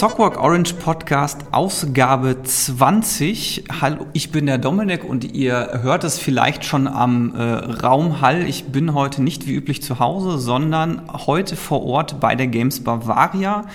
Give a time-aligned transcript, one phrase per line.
[0.00, 3.64] Zockwork Orange Podcast Ausgabe 20.
[3.82, 8.48] Hallo, ich bin der Dominik und ihr hört es vielleicht schon am äh, Raumhall.
[8.48, 12.82] Ich bin heute nicht wie üblich zu Hause, sondern heute vor Ort bei der Games
[12.82, 13.66] Bavaria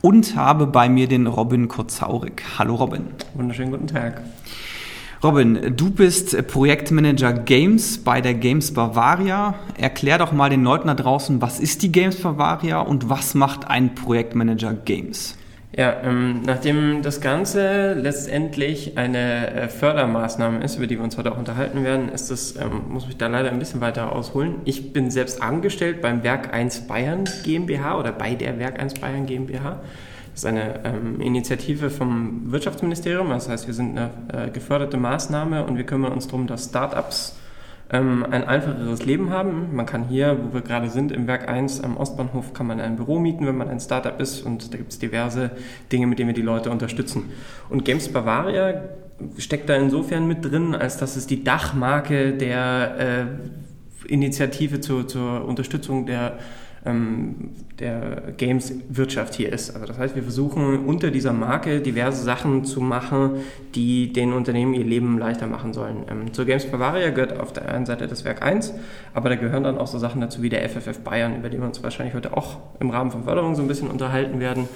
[0.00, 2.44] und habe bei mir den Robin Kozaurik.
[2.56, 3.06] Hallo Robin.
[3.34, 4.22] Wunderschönen guten Tag.
[5.24, 9.54] Robin, du bist Projektmanager Games bei der Games Bavaria.
[9.76, 13.66] Erklär doch mal den Leuten da draußen, was ist die Games Bavaria und was macht
[13.66, 15.36] ein Projektmanager Games?
[15.76, 21.32] Ja, ähm, nachdem das Ganze letztendlich eine äh, Fördermaßnahme ist, über die wir uns heute
[21.32, 24.56] auch unterhalten werden, ist das, ähm, muss ich da leider ein bisschen weiter ausholen.
[24.64, 29.26] Ich bin selbst angestellt beim Werk 1 Bayern GmbH oder bei der Werk 1 Bayern
[29.26, 29.80] GmbH.
[30.30, 33.30] Das ist eine ähm, Initiative vom Wirtschaftsministerium.
[33.30, 37.34] Das heißt, wir sind eine äh, geförderte Maßnahme und wir kümmern uns darum, dass Startups
[37.90, 39.74] ähm, ein einfacheres Leben haben.
[39.74, 42.96] Man kann hier, wo wir gerade sind, im Werk 1 am Ostbahnhof, kann man ein
[42.96, 45.50] Büro mieten, wenn man ein Startup ist und da gibt es diverse
[45.92, 47.30] Dinge, mit denen wir die Leute unterstützen.
[47.68, 48.82] Und Games Bavaria
[49.38, 53.28] steckt da insofern mit drin, als dass es die Dachmarke der
[54.08, 56.38] äh, Initiative zur, zur Unterstützung der
[56.86, 59.74] ähm, der Games-Wirtschaft hier ist.
[59.74, 63.40] Also das heißt, wir versuchen unter dieser Marke diverse Sachen zu machen,
[63.74, 66.04] die den Unternehmen ihr Leben leichter machen sollen.
[66.08, 68.74] Ähm, zur Games Bavaria gehört auf der einen Seite das Werk 1,
[69.12, 71.66] aber da gehören dann auch so Sachen dazu wie der FFF Bayern, über den wir
[71.66, 74.68] uns wahrscheinlich heute auch im Rahmen von Förderung so ein bisschen unterhalten werden.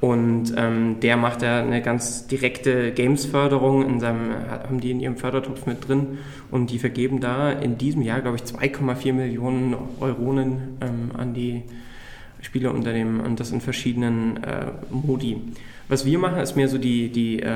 [0.00, 5.16] Und ähm, der macht ja eine ganz direkte Games-Förderung, in seinem, haben die in ihrem
[5.16, 6.18] Fördertopf mit drin.
[6.50, 11.62] Und die vergeben da in diesem Jahr, glaube ich, 2,4 Millionen Euronen ähm, an die
[12.44, 15.38] Spieleunternehmen und das in verschiedenen äh, Modi.
[15.86, 17.46] Was wir machen, ist mehr so die, die äh,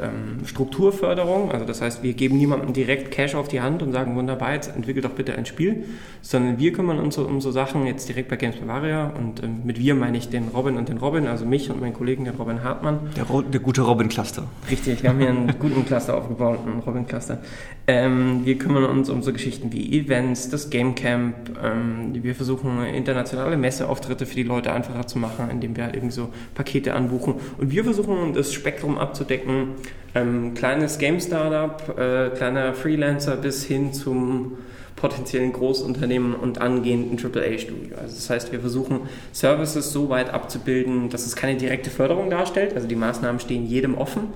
[0.00, 1.52] ähm, Strukturförderung.
[1.52, 4.74] Also das heißt, wir geben niemandem direkt Cash auf die Hand und sagen, wunderbar, jetzt
[4.74, 5.84] entwickelt doch bitte ein Spiel,
[6.20, 9.78] sondern wir kümmern uns um so Sachen jetzt direkt bei Games Bavaria und ähm, mit
[9.78, 12.64] wir meine ich den Robin und den Robin, also mich und meinen Kollegen, den Robin
[12.64, 12.98] Hartmann.
[13.16, 14.48] Der, der gute Robin-Cluster.
[14.68, 17.38] Richtig, wir haben hier einen guten Cluster aufgebaut, einen Robin-Cluster.
[17.86, 21.36] Ähm, wir kümmern uns um so Geschichten wie Events, das Game Camp.
[21.62, 26.14] Ähm, wir versuchen internationale Messeauftritte für die Leute einfacher zu machen, indem wir halt irgendwie
[26.14, 29.68] so Pakete anbuchen und wir versuchen das Spektrum abzudecken,
[30.14, 34.58] ähm, kleines Game-Startup, äh, kleiner Freelancer bis hin zum
[34.94, 37.96] potenziellen Großunternehmen und angehenden AAA-Studio.
[37.96, 39.00] Also das heißt, wir versuchen
[39.32, 42.74] Services so weit abzubilden, dass es keine direkte Förderung darstellt.
[42.74, 44.28] Also die Maßnahmen stehen jedem offen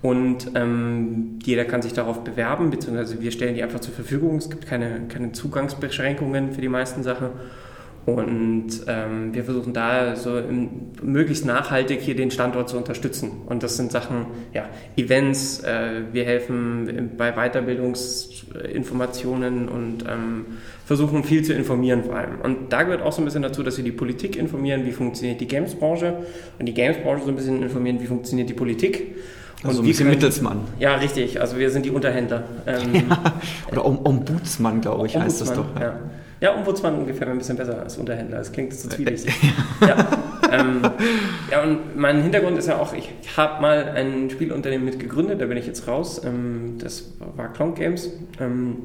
[0.00, 4.36] und ähm, jeder kann sich darauf bewerben, beziehungsweise wir stellen die einfach zur Verfügung.
[4.36, 7.28] Es gibt keine, keine Zugangsbeschränkungen für die meisten Sachen.
[8.04, 13.42] Und ähm, wir versuchen da so im, möglichst nachhaltig hier den Standort zu unterstützen.
[13.46, 20.46] Und das sind Sachen, ja, Events, äh, wir helfen bei Weiterbildungsinformationen und ähm,
[20.84, 22.40] versuchen viel zu informieren vor allem.
[22.42, 25.40] Und da gehört auch so ein bisschen dazu, dass wir die Politik informieren, wie funktioniert
[25.40, 26.16] die Gamesbranche
[26.58, 29.14] und die Gamesbranche so ein bisschen informieren, wie funktioniert die Politik.
[29.62, 30.62] Also ein bisschen können, Mittelsmann.
[30.80, 31.40] Ja, richtig.
[31.40, 32.42] Also wir sind die Unterhändler.
[32.66, 33.32] Ähm, ja,
[33.70, 35.66] oder Ombudsmann, glaube ich, heißt das doch.
[35.76, 35.82] Ja.
[35.82, 36.00] Ja,
[36.50, 38.38] Ombudsmann gefällt mir ein bisschen besser als Unterhändler.
[38.38, 39.34] Das klingt so zwielichtig.
[39.80, 40.08] ja,
[40.50, 40.82] ähm,
[41.50, 45.46] ja, und mein Hintergrund ist ja auch, ich habe mal ein Spielunternehmen mit gegründet, da
[45.46, 46.20] bin ich jetzt raus.
[46.24, 48.10] Ähm, das war Clonk Games.
[48.40, 48.76] Ähm,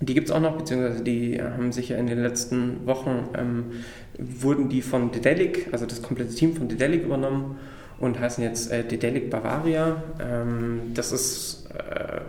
[0.00, 3.64] die gibt es auch noch, beziehungsweise die haben sich ja in den letzten Wochen, ähm,
[4.18, 7.58] wurden die von Dedelic, also das komplette Team von Dedelic übernommen
[7.98, 10.02] und heißen jetzt äh, Dedelic Bavaria.
[10.20, 11.66] Ähm, das ist...
[11.74, 12.20] Äh,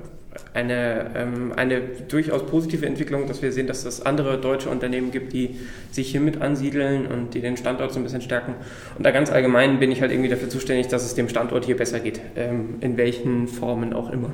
[0.54, 5.34] eine, ähm, eine durchaus positive Entwicklung, dass wir sehen, dass es andere deutsche Unternehmen gibt,
[5.34, 5.60] die
[5.92, 8.56] sich hier mit ansiedeln und die den Standort so ein bisschen stärken.
[8.98, 11.78] Und da ganz allgemein bin ich halt irgendwie dafür zuständig, dass es dem Standort hier
[11.78, 14.34] besser geht, ähm, in welchen Formen auch immer.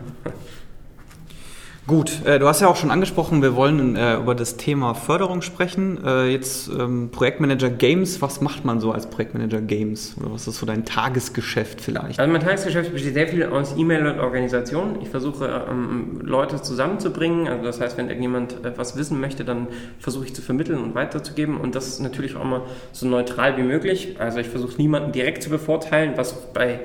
[1.87, 5.41] Gut, äh, du hast ja auch schon angesprochen, wir wollen äh, über das Thema Förderung
[5.41, 5.97] sprechen.
[6.05, 10.13] Äh, jetzt ähm, Projektmanager Games, was macht man so als Projektmanager Games?
[10.19, 12.19] Oder was ist so dein Tagesgeschäft vielleicht?
[12.19, 15.01] Also mein Tagesgeschäft besteht sehr viel aus E-Mail und Organisation.
[15.01, 17.47] Ich versuche ähm, Leute zusammenzubringen.
[17.47, 19.67] Also das heißt, wenn irgendjemand was wissen möchte, dann
[19.97, 21.55] versuche ich zu vermitteln und weiterzugeben.
[21.55, 24.17] Und das ist natürlich auch immer so neutral wie möglich.
[24.19, 26.81] Also ich versuche niemanden direkt zu bevorteilen, was bei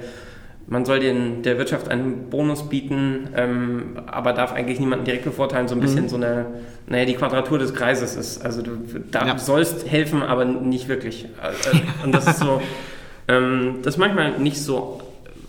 [0.66, 5.68] man soll den, der Wirtschaft einen Bonus bieten, ähm, aber darf eigentlich niemanden direkt bevorteilen,
[5.68, 6.08] so ein bisschen mhm.
[6.08, 6.46] so eine,
[6.86, 8.44] naja, die Quadratur des Kreises ist.
[8.44, 8.78] Also du
[9.10, 9.38] da ja.
[9.38, 11.24] sollst helfen, aber nicht wirklich.
[11.24, 12.62] Äh, und das ist so,
[13.28, 15.02] ähm, das ist manchmal nicht so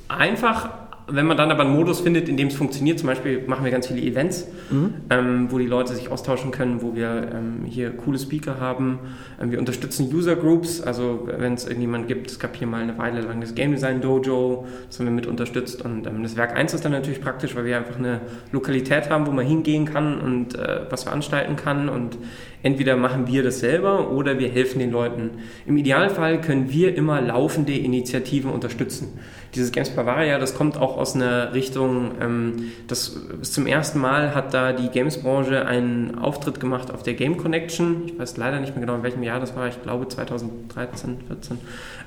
[0.08, 0.70] einfach,
[1.14, 3.72] wenn man dann aber einen Modus findet, in dem es funktioniert, zum Beispiel machen wir
[3.72, 4.96] ganz viele Events, mhm.
[5.12, 9.00] ähm, wo die Leute sich austauschen können, wo wir ähm, hier coole Speaker haben.
[9.40, 12.98] Ähm, wir unterstützen User Groups, also wenn es irgendjemand gibt, es gab hier mal eine
[12.98, 15.84] Weile lang das Game Design Dojo, das haben wir mit unterstützt.
[15.84, 18.22] Und ähm, das Werk 1 ist dann natürlich praktisch, weil wir einfach eine
[18.52, 21.90] Lokalität haben, wo man hingehen kann und äh, was veranstalten kann.
[21.90, 22.18] Und
[22.64, 25.30] entweder machen wir das selber oder wir helfen den Leuten.
[25.68, 29.20] Im Idealfall können wir immer laufende Initiativen unterstützen
[29.56, 34.54] dieses Games Bavaria, das kommt auch aus einer Richtung, ähm, das zum ersten Mal hat
[34.54, 38.04] da die Games-Branche einen Auftritt gemacht auf der Game Connection.
[38.08, 41.58] Ich weiß leider nicht mehr genau, in welchem Jahr das war, ich glaube 2013, 14.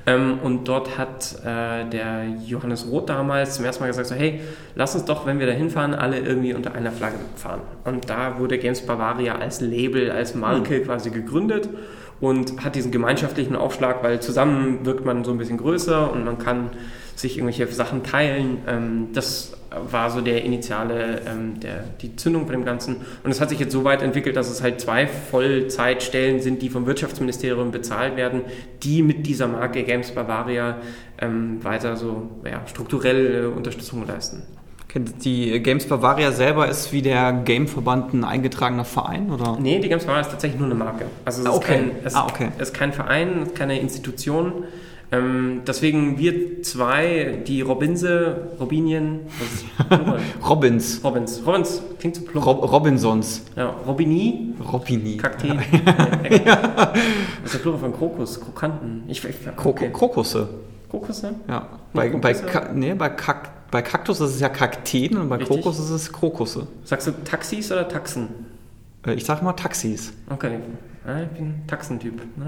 [0.07, 4.41] Ähm, und dort hat äh, der Johannes Roth damals zum ersten Mal gesagt, so, hey,
[4.75, 7.61] lass uns doch, wenn wir da hinfahren, alle irgendwie unter einer Flagge fahren.
[7.85, 10.85] Und da wurde Games Bavaria als Label, als Marke mhm.
[10.85, 11.69] quasi gegründet
[12.21, 16.39] und hat diesen gemeinschaftlichen Aufschlag, weil zusammen wirkt man so ein bisschen größer und man
[16.39, 16.71] kann
[17.17, 18.59] sich irgendwelche Sachen teilen.
[18.69, 22.97] Ähm, das war so der initiale, ähm, der, die Zündung von dem Ganzen.
[23.25, 26.69] Und es hat sich jetzt so weit entwickelt, dass es halt zwei Vollzeitstellen sind, die
[26.69, 28.43] vom Wirtschaftsministerium bezahlt werden,
[28.83, 30.79] die mit dieser Marke Games Bavaria
[31.21, 34.43] ähm, weiter so ja, strukturelle Unterstützung leisten.
[34.95, 39.59] Die Games Bavaria selber ist wie der Gameverband ein eingetragener Verein, oder?
[39.61, 41.05] Nee, die Games Bavaria ist tatsächlich nur eine Marke.
[41.25, 41.61] Also es, ah, okay.
[41.61, 42.49] ist, kein, es, ah, okay.
[42.57, 44.65] es ist kein Verein, keine Institution.
[45.13, 49.21] Ähm, deswegen wir zwei, die Robinse, Robinien,
[50.49, 51.01] Robins.
[51.05, 51.43] Robins.
[51.47, 52.47] Robins klingt so plump.
[52.47, 53.43] Rob Robinsons.
[53.55, 54.55] Ja, Robini.
[54.73, 55.17] Robini.
[55.17, 55.61] Kakteen.
[56.45, 56.93] ja.
[57.43, 59.05] Das ist der Plural von Krokus, Krokanten.
[59.07, 59.91] Ich, ich, okay.
[59.93, 60.49] Krokusse.
[60.91, 61.35] Krokusse?
[61.49, 61.69] Ja.
[61.93, 62.35] Bei, bei,
[62.75, 65.57] nee, bei, Kak bei Kaktus ist es ja Kakteen und bei Richtig.
[65.57, 66.67] Krokus ist es Krokusse.
[66.85, 68.29] Sagst du Taxis oder Taxen?
[69.07, 70.13] Äh, ich sag mal Taxis.
[70.29, 70.59] Okay.
[71.07, 72.21] Ja, ich bin Taxentyp.
[72.37, 72.47] Na,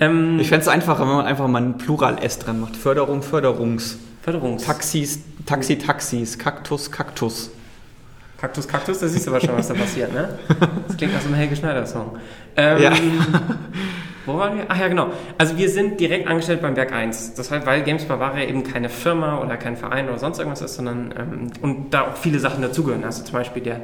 [0.00, 2.76] ähm, ich fände es einfacher, wenn man einfach mal ein Plural-S dran macht.
[2.76, 3.98] Förderung, Förderungs.
[4.22, 4.64] Förderungs.
[4.64, 6.36] Taxis, Taxi, Taxis.
[6.36, 7.50] Kaktus, Kaktus.
[8.38, 10.36] Kaktus, Kaktus, da siehst du aber schon, was da passiert, ne?
[10.88, 12.18] Das klingt nach so einem Helge Schneider-Song.
[12.56, 12.92] Ähm, ja.
[14.26, 14.64] Wo waren wir?
[14.68, 15.10] Ach ja, genau.
[15.38, 17.34] Also wir sind direkt angestellt beim Werk 1.
[17.34, 20.74] Das heißt, weil Games Bavaria eben keine Firma oder kein Verein oder sonst irgendwas ist,
[20.74, 23.04] sondern ähm, und da auch viele Sachen dazugehören.
[23.04, 23.80] Also zum Beispiel der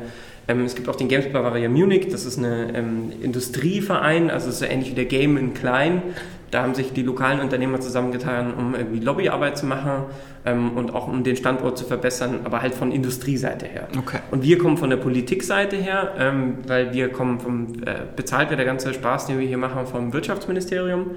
[0.49, 4.59] ähm, es gibt auch den Games Bavaria Munich, das ist ein ähm, Industrieverein, also ist
[4.59, 6.03] so ähnlich wie der Game in klein.
[6.51, 10.05] Da haben sich die lokalen Unternehmer zusammengetan, um irgendwie Lobbyarbeit zu machen
[10.45, 13.89] ähm, und auch um den Standort zu verbessern, aber halt von Industrieseite her.
[13.99, 14.19] Okay.
[14.31, 18.59] Und wir kommen von der Politikseite her, ähm, weil wir kommen vom, äh, bezahlt wird
[18.59, 21.13] der ganze Spaß, den wir hier machen, vom Wirtschaftsministerium.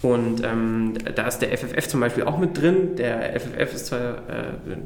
[0.00, 2.94] Und ähm, da ist der FFF zum Beispiel auch mit drin.
[2.96, 4.14] Der FFF ist zwar äh,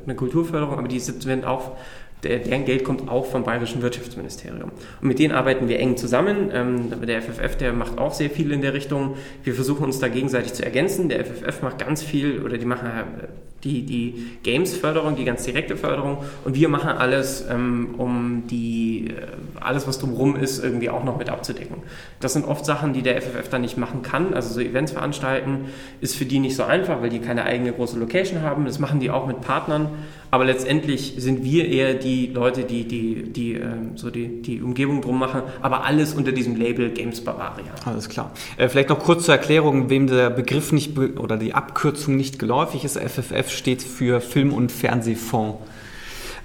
[0.06, 1.72] eine Kulturförderung, aber die sind auch
[2.22, 4.70] der, deren Geld kommt auch vom Bayerischen Wirtschaftsministerium.
[5.00, 6.50] Und mit denen arbeiten wir eng zusammen.
[6.52, 9.16] Ähm, der FFF, der macht auch sehr viel in der Richtung.
[9.42, 11.08] Wir versuchen uns da gegenseitig zu ergänzen.
[11.08, 13.26] Der FFF macht ganz viel oder die machen äh,
[13.64, 16.18] die, die Games-Förderung, die ganz direkte Förderung.
[16.44, 21.18] Und wir machen alles, ähm, um die, äh, alles, was drumherum ist, irgendwie auch noch
[21.18, 21.76] mit abzudecken.
[22.20, 24.34] Das sind oft Sachen, die der FFF dann nicht machen kann.
[24.34, 25.66] Also so Events veranstalten
[26.00, 28.64] ist für die nicht so einfach, weil die keine eigene große Location haben.
[28.64, 29.90] Das machen die auch mit Partnern.
[30.32, 35.02] Aber letztendlich sind wir eher die Leute, die, die, die, ähm, so die, die Umgebung
[35.02, 37.70] drum machen, aber alles unter diesem Label Games Bavaria.
[37.84, 38.32] Alles klar.
[38.56, 42.82] Äh, vielleicht noch kurz zur Erklärung, wem der Begriff nicht oder die Abkürzung nicht geläufig
[42.82, 42.98] ist.
[42.98, 45.58] FFF steht für Film- und Fernsehfonds.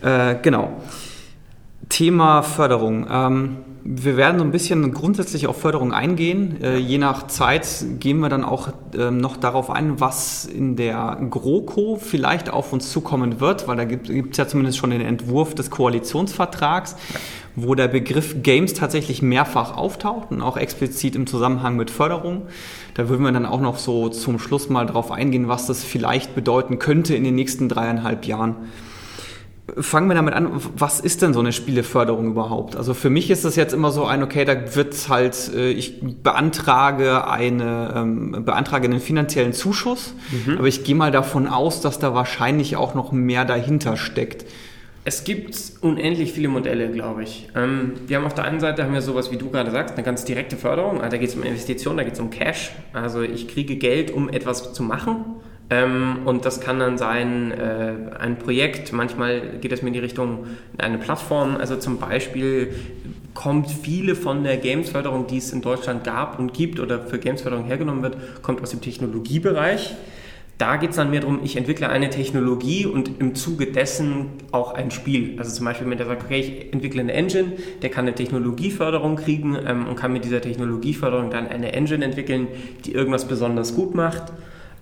[0.01, 0.81] Äh, genau.
[1.88, 3.07] Thema Förderung.
[3.10, 3.57] Ähm,
[3.89, 6.62] wir werden so ein bisschen grundsätzlich auf Förderung eingehen.
[6.62, 11.17] Äh, je nach Zeit gehen wir dann auch äh, noch darauf ein, was in der
[11.29, 15.56] GroKo vielleicht auf uns zukommen wird, weil da gibt es ja zumindest schon den Entwurf
[15.56, 16.98] des Koalitionsvertrags,
[17.56, 22.48] wo der Begriff Games tatsächlich mehrfach auftaucht und auch explizit im Zusammenhang mit Förderung.
[22.94, 26.36] Da würden wir dann auch noch so zum Schluss mal darauf eingehen, was das vielleicht
[26.36, 28.58] bedeuten könnte in den nächsten dreieinhalb Jahren
[29.75, 32.75] fangen wir damit an, was ist denn so eine Spieleförderung überhaupt?
[32.75, 36.00] Also für mich ist das jetzt immer so ein, okay, da wird halt, äh, ich
[36.24, 40.13] beantrage eine, ähm, beantrage einen finanziellen Zuschuss,
[40.45, 40.57] mhm.
[40.57, 44.45] aber ich gehe mal davon aus, dass da wahrscheinlich auch noch mehr dahinter steckt.
[45.03, 47.47] Es gibt unendlich viele Modelle, glaube ich.
[47.55, 50.03] Ähm, wir haben auf der einen Seite haben wir sowas, wie du gerade sagst, eine
[50.03, 51.00] ganz direkte Förderung.
[51.00, 52.71] Also da geht es um Investitionen, da geht es um Cash.
[52.91, 55.38] Also ich kriege Geld, um etwas zu machen.
[55.69, 60.00] Ähm, und das kann dann sein äh, ein Projekt, manchmal geht es mir in die
[60.00, 60.45] Richtung
[60.77, 62.74] eine Plattform, also zum Beispiel
[63.33, 67.65] kommt viele von der Gamesförderung, die es in Deutschland gab und gibt oder für Gamesförderung
[67.65, 69.95] hergenommen wird, kommt aus dem Technologiebereich.
[70.57, 74.74] Da geht es dann mehr darum, ich entwickle eine Technologie und im Zuge dessen auch
[74.74, 75.36] ein Spiel.
[75.38, 77.51] Also zum Beispiel, wenn der sagt, okay, ich entwickle eine Engine,
[77.83, 82.47] der kann eine Technologieförderung kriegen ähm, und kann mit dieser Technologieförderung dann eine Engine entwickeln,
[82.86, 84.31] die irgendwas besonders gut macht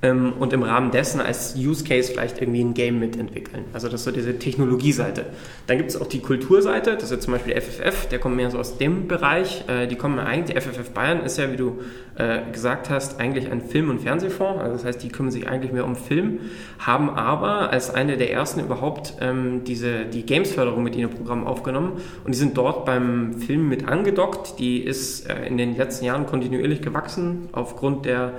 [0.06, 3.66] ähm, und im Rahmen dessen als Use Case vielleicht irgendwie ein Game mitentwickeln.
[3.74, 5.26] Also das ist so diese Technologieseite.
[5.68, 8.60] Dann gibt es auch die Kulturseite, das ist zum Beispiel FFF, der kommt mehr so
[8.60, 9.66] aus dem Bereich.
[9.68, 11.80] Äh, die kommen eigentlich, FFF Bayern ist ja, wie du
[12.18, 14.62] äh, gesagt hast, eigentlich ein Film- und Fernsehfonds.
[14.62, 16.40] Also das heißt, die kümmern sich eigentlich mehr um Film,
[16.80, 21.48] haben aber als eine der ersten überhaupt ähm, diese, die Games-Förderung mit in ihr Programm
[21.48, 21.94] aufgenommen
[22.24, 24.60] und die sind dort beim Film mit angedockt.
[24.60, 28.34] Die ist äh, in den letzten Jahren kontinuierlich gewachsen aufgrund der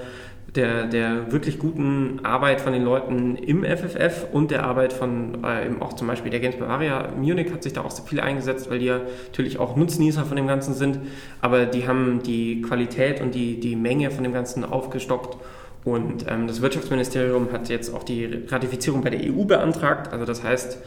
[0.56, 5.68] der, der wirklich guten Arbeit von den Leuten im FFF und der Arbeit von äh,
[5.80, 8.78] auch zum Beispiel der Games Bavaria Munich hat sich da auch so viel eingesetzt, weil
[8.78, 11.00] die ja natürlich auch Nutznießer von dem Ganzen sind,
[11.40, 15.36] aber die haben die Qualität und die, die Menge von dem Ganzen aufgestockt.
[15.84, 20.42] Und ähm, das Wirtschaftsministerium hat jetzt auch die Ratifizierung bei der EU beantragt, also das
[20.42, 20.78] heißt,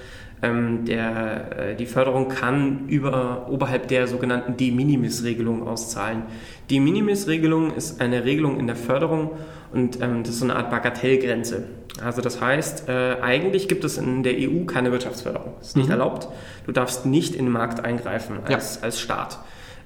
[0.42, 6.24] ähm, der, äh, die Förderung kann über, oberhalb der sogenannten De Minimis-Regelung auszahlen.
[6.70, 9.32] Die Minimis-Regelung ist eine Regelung in der Förderung
[9.74, 11.66] und ähm, das ist so eine Art Bagatellgrenze.
[12.04, 15.54] Also das heißt, äh, eigentlich gibt es in der EU keine Wirtschaftsförderung.
[15.60, 15.94] Das ist nicht mhm.
[15.94, 16.30] erlaubt.
[16.66, 18.84] Du darfst nicht in den Markt eingreifen als, ja.
[18.84, 19.40] als Staat.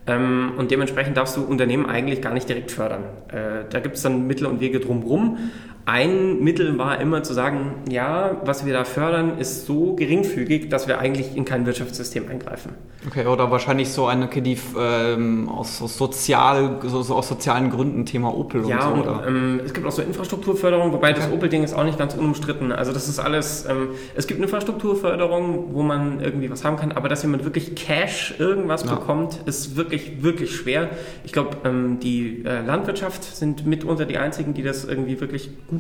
[0.06, 3.04] Ähm, und dementsprechend darfst du Unternehmen eigentlich gar nicht direkt fördern.
[3.30, 5.38] Äh, da gibt es dann Mittel und Wege drumherum.
[5.86, 10.88] Ein Mittel war immer zu sagen, ja, was wir da fördern, ist so geringfügig, dass
[10.88, 12.72] wir eigentlich in kein Wirtschaftssystem eingreifen.
[13.06, 18.06] Okay, oder wahrscheinlich so eine, die ähm, aus, aus, sozial, so, so, aus sozialen Gründen,
[18.06, 19.10] Thema Opel ja, und so.
[19.10, 21.20] Ja, ähm, es gibt auch so Infrastrukturförderung, wobei okay.
[21.20, 22.72] das Opel-Ding ist auch nicht ganz unumstritten.
[22.72, 27.10] Also das ist alles, ähm, es gibt Infrastrukturförderung, wo man irgendwie was haben kann, aber
[27.10, 28.96] dass jemand wirklich Cash irgendwas ja.
[28.96, 30.90] bekommt, ist wirklich, wirklich schwer.
[31.26, 35.73] Ich glaube, ähm, die äh, Landwirtschaft sind mitunter die einzigen, die das irgendwie wirklich gut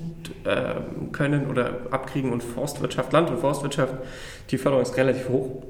[0.43, 3.95] äh, können oder abkriegen und Forstwirtschaft, Land- und Forstwirtschaft,
[4.50, 5.63] die Förderung ist relativ hoch.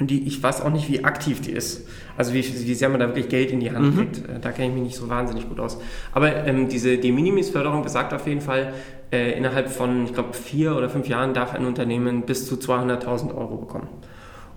[0.00, 1.88] Und die, ich weiß auch nicht, wie aktiv die ist.
[2.16, 3.98] Also wie, wie sehr man da wirklich Geld in die Hand mhm.
[3.98, 4.18] kriegt.
[4.18, 5.78] Äh, da kenne ich mich nicht so wahnsinnig gut aus.
[6.12, 8.74] Aber ähm, diese De Minimis-Förderung besagt auf jeden Fall,
[9.10, 13.34] äh, innerhalb von, ich glaube, vier oder fünf Jahren darf ein Unternehmen bis zu 200.000
[13.34, 13.88] Euro bekommen.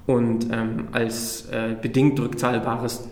[0.05, 3.07] Und ähm, als äh, bedingt rückzahlbares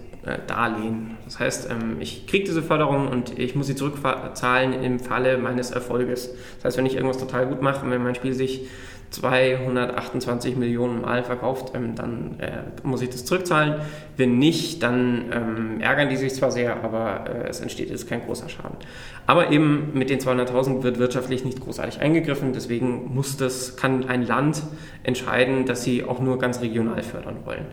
[0.47, 1.17] Darlehen.
[1.25, 5.71] Das heißt, ähm, ich kriege diese Förderung und ich muss sie zurückzahlen im Falle meines
[5.71, 6.33] Erfolges.
[6.57, 8.67] Das heißt, wenn ich irgendwas total gut mache und wenn mein Spiel sich
[9.11, 13.75] 228 Millionen Mal verkauft, ähm, dann äh, muss ich das zurückzahlen.
[14.17, 18.23] Wenn nicht, dann ähm, ärgern die sich zwar sehr, aber äh, es entsteht jetzt kein
[18.23, 18.77] großer Schaden.
[19.25, 24.25] Aber eben mit den 200.000 wird wirtschaftlich nicht großartig eingegriffen, deswegen muss das, kann ein
[24.25, 24.61] Land
[25.03, 27.65] entscheiden, dass sie auch nur ganz regional fördern wollen.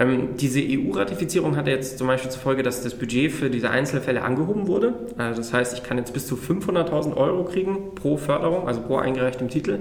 [0.00, 4.22] Ähm, diese EU-Ratifizierung hatte jetzt zum Beispiel zur Folge, dass das Budget für diese Einzelfälle
[4.22, 4.94] angehoben wurde.
[5.18, 8.96] Also das heißt, ich kann jetzt bis zu 500.000 Euro kriegen pro Förderung, also pro
[8.96, 9.80] eingereichtem Titel,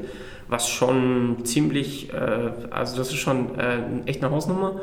[0.49, 4.81] was schon ziemlich, äh, also das ist schon äh, echt eine Hausnummer.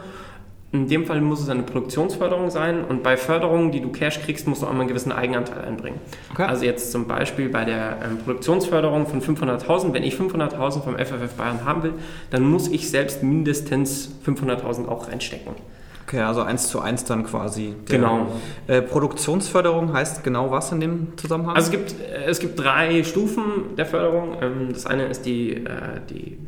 [0.73, 4.49] In dem Fall muss es eine Produktionsförderung sein und bei Förderungen, die du Cash kriegst,
[4.49, 6.01] musst du auch mal einen gewissen Eigenanteil einbringen.
[6.33, 6.43] Okay.
[6.43, 11.35] Also jetzt zum Beispiel bei der ähm, Produktionsförderung von 500.000, wenn ich 500.000 vom FFF
[11.37, 11.95] Bayern haben will,
[12.31, 15.55] dann muss ich selbst mindestens 500.000 auch reinstecken.
[16.07, 17.75] Okay, also eins zu eins dann quasi.
[17.87, 18.29] Genau.
[18.69, 21.57] Äh, Produktionsförderung heißt genau was in dem Zusammenhang?
[21.57, 24.37] Also es gibt, äh, es gibt drei Stufen der Förderung.
[24.41, 26.39] Ähm, das eine ist die, äh, die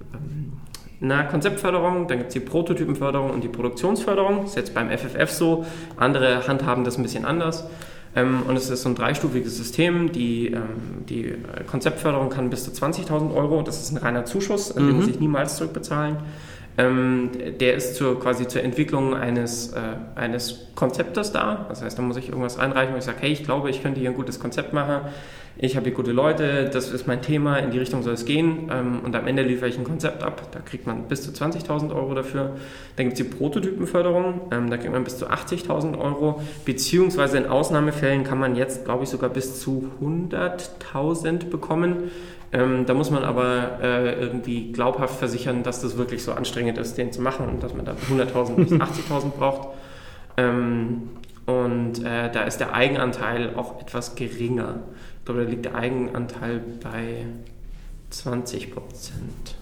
[1.00, 4.42] na, Konzeptförderung, dann gibt es die Prototypenförderung und die Produktionsförderung.
[4.42, 5.64] Das ist jetzt beim FFF so.
[5.96, 7.68] Andere handhaben das ein bisschen anders.
[8.16, 10.10] Ähm, und es ist so ein dreistufiges System.
[10.10, 11.34] Die, ähm, die
[11.66, 14.86] Konzeptförderung kann bis zu 20.000 Euro, das ist ein reiner Zuschuss, mhm.
[14.86, 16.16] den muss ich niemals zurückbezahlen.
[16.78, 19.80] Ähm, der ist zur, quasi zur Entwicklung eines, äh,
[20.14, 21.66] eines Konzeptes da.
[21.68, 23.98] Das heißt, da muss ich irgendwas einreichen, wo ich sage, hey, ich glaube, ich könnte
[23.98, 25.00] hier ein gutes Konzept machen.
[25.60, 28.70] Ich habe hier gute Leute, das ist mein Thema, in die Richtung soll es gehen.
[28.72, 31.92] Ähm, und am Ende liefere ich ein Konzept ab, da kriegt man bis zu 20.000
[31.92, 32.52] Euro dafür.
[32.94, 37.46] Dann gibt es die Prototypenförderung, ähm, da kriegt man bis zu 80.000 Euro, beziehungsweise in
[37.46, 42.12] Ausnahmefällen kann man jetzt, glaube ich, sogar bis zu 100.000 bekommen.
[42.52, 46.96] Ähm, da muss man aber äh, irgendwie glaubhaft versichern, dass das wirklich so anstrengend ist,
[46.96, 49.68] den zu machen und dass man da 100.000 bis 80.000 braucht.
[50.36, 51.10] Ähm,
[51.46, 54.76] und äh, da ist der Eigenanteil auch etwas geringer
[55.28, 57.26] glaube, da liegt der Eigenanteil bei
[58.10, 59.56] 20 Prozent.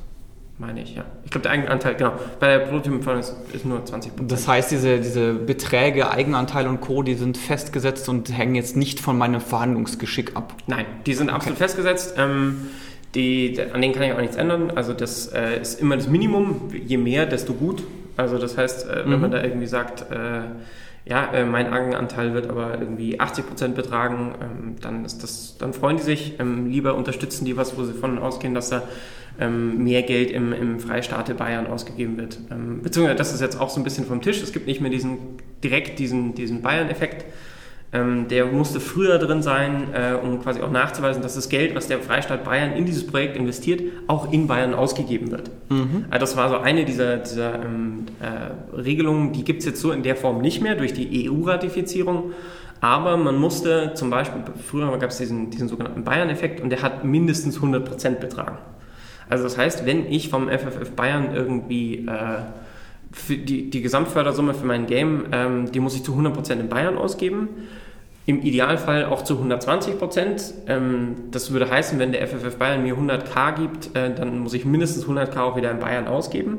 [0.59, 1.05] Meine ich, ja.
[1.25, 2.13] Ich glaube, der Eigenanteil, genau.
[2.41, 4.33] Bei der Prototypenförderung ist, ist nur 20 Prozent.
[4.33, 9.01] Das heißt, diese, diese Beträge, Eigenanteil und Co., die sind festgesetzt und hängen jetzt nicht
[9.01, 10.55] von meinem Verhandlungsgeschick ab?
[10.67, 11.37] Nein, die sind okay.
[11.37, 12.15] absolut festgesetzt.
[12.17, 12.69] Ähm,
[13.15, 14.71] die, an denen kann ich auch nichts ändern.
[14.75, 16.71] Also das äh, ist immer das Minimum.
[16.73, 17.83] Je mehr, desto gut.
[18.17, 19.21] Also das heißt, äh, wenn mhm.
[19.21, 20.41] man da irgendwie sagt, äh,
[21.09, 25.73] ja, äh, mein Eigenanteil wird aber irgendwie 80 Prozent betragen, ähm, dann ist das, dann
[25.73, 26.35] freuen die sich.
[26.41, 28.83] Ähm, lieber unterstützen die was, wo sie von ausgehen, dass da
[29.39, 32.39] ähm, mehr Geld im, im Freistaate Bayern ausgegeben wird.
[32.83, 34.43] beziehungsweise das ist jetzt auch so ein bisschen vom Tisch.
[34.43, 35.19] Es gibt nicht mehr diesen
[35.63, 37.25] direkt diesen, diesen Bayern-Effekt.
[37.97, 41.89] Ähm, der musste früher drin sein, äh, um quasi auch nachzuweisen, dass das Geld, was
[41.89, 45.51] der Freistaat Bayern in dieses Projekt investiert, auch in Bayern ausgegeben wird.
[45.71, 46.05] Mhm.
[46.11, 49.93] Also das war so eine dieser, dieser ähm, äh, Regelungen, die gibt es jetzt so
[49.93, 52.33] in der Form nicht mehr durch die EU-Ratifizierung.
[52.81, 57.05] Aber man musste zum Beispiel, früher gab es diesen, diesen sogenannten Bayern-Effekt und der hat
[57.05, 58.59] mindestens 100% betragen.
[59.31, 62.43] Also das heißt, wenn ich vom FFF Bayern irgendwie äh,
[63.29, 67.49] die, die Gesamtfördersumme für mein Game, ähm, die muss ich zu 100% in Bayern ausgeben.
[68.27, 70.53] Im Idealfall auch zu 120 Prozent.
[70.67, 74.65] Ähm, das würde heißen, wenn der FFF Bayern mir 100k gibt, äh, dann muss ich
[74.65, 76.59] mindestens 100k auch wieder in Bayern ausgeben.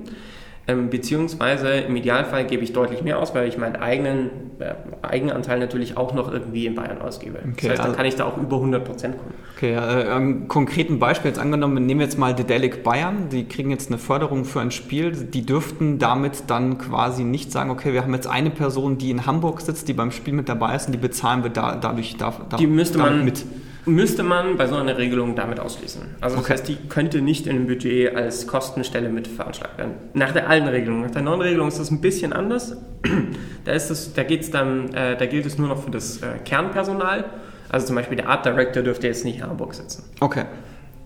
[0.70, 5.60] Ähm, beziehungsweise im Idealfall gebe ich deutlich mehr aus, weil ich meinen eigenen äh, Eigenanteil
[5.60, 7.40] natürlich auch noch irgendwie in Bayern ausgebe.
[7.40, 9.34] Okay, das heißt, dann also kann ich da auch über 100 Prozent kommen.
[9.56, 13.72] Okay, äh, ein konkreten Beispiel jetzt angenommen, nehmen wir jetzt mal Dedelic Bayern, die kriegen
[13.72, 18.04] jetzt eine Förderung für ein Spiel, die dürften damit dann quasi nicht sagen, okay, wir
[18.04, 20.92] haben jetzt eine Person, die in Hamburg sitzt, die beim Spiel mit dabei ist und
[20.92, 23.46] die bezahlen wir da, dadurch da, da, die müsste man mit
[23.88, 26.02] müsste man bei so einer Regelung damit ausschließen.
[26.22, 26.54] Also das okay.
[26.54, 29.94] heißt, die könnte nicht in dem Budget als Kostenstelle mit veranschlagt werden.
[30.14, 31.02] Nach der alten Regelung.
[31.02, 32.76] Nach der neuen Regelung ist das ein bisschen anders.
[33.66, 36.38] da, ist das, da, geht's dann, äh, da gilt es nur noch für das äh,
[36.44, 37.26] Kernpersonal.
[37.70, 40.04] Also zum Beispiel der Art Director dürfte jetzt nicht in Hamburg sitzen.
[40.20, 40.46] Okay.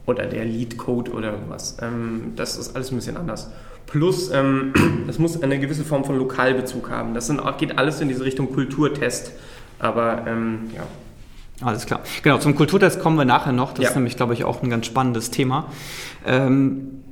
[0.06, 1.78] Oder der Lead Code oder irgendwas.
[1.82, 3.52] Ähm, das ist alles ein bisschen anders.
[3.86, 4.74] Plus, ähm,
[5.08, 7.14] das muss eine gewisse Form von Lokalbezug haben.
[7.14, 9.32] Das sind, geht alles in diese Richtung Kulturtest.
[9.80, 10.84] Aber ähm, ja.
[11.62, 12.02] Alles klar.
[12.24, 13.74] Genau, zum Kulturtest kommen wir nachher noch.
[13.74, 13.90] Das ja.
[13.90, 15.68] ist nämlich, glaube ich, auch ein ganz spannendes Thema.
[16.26, 17.04] Ähm,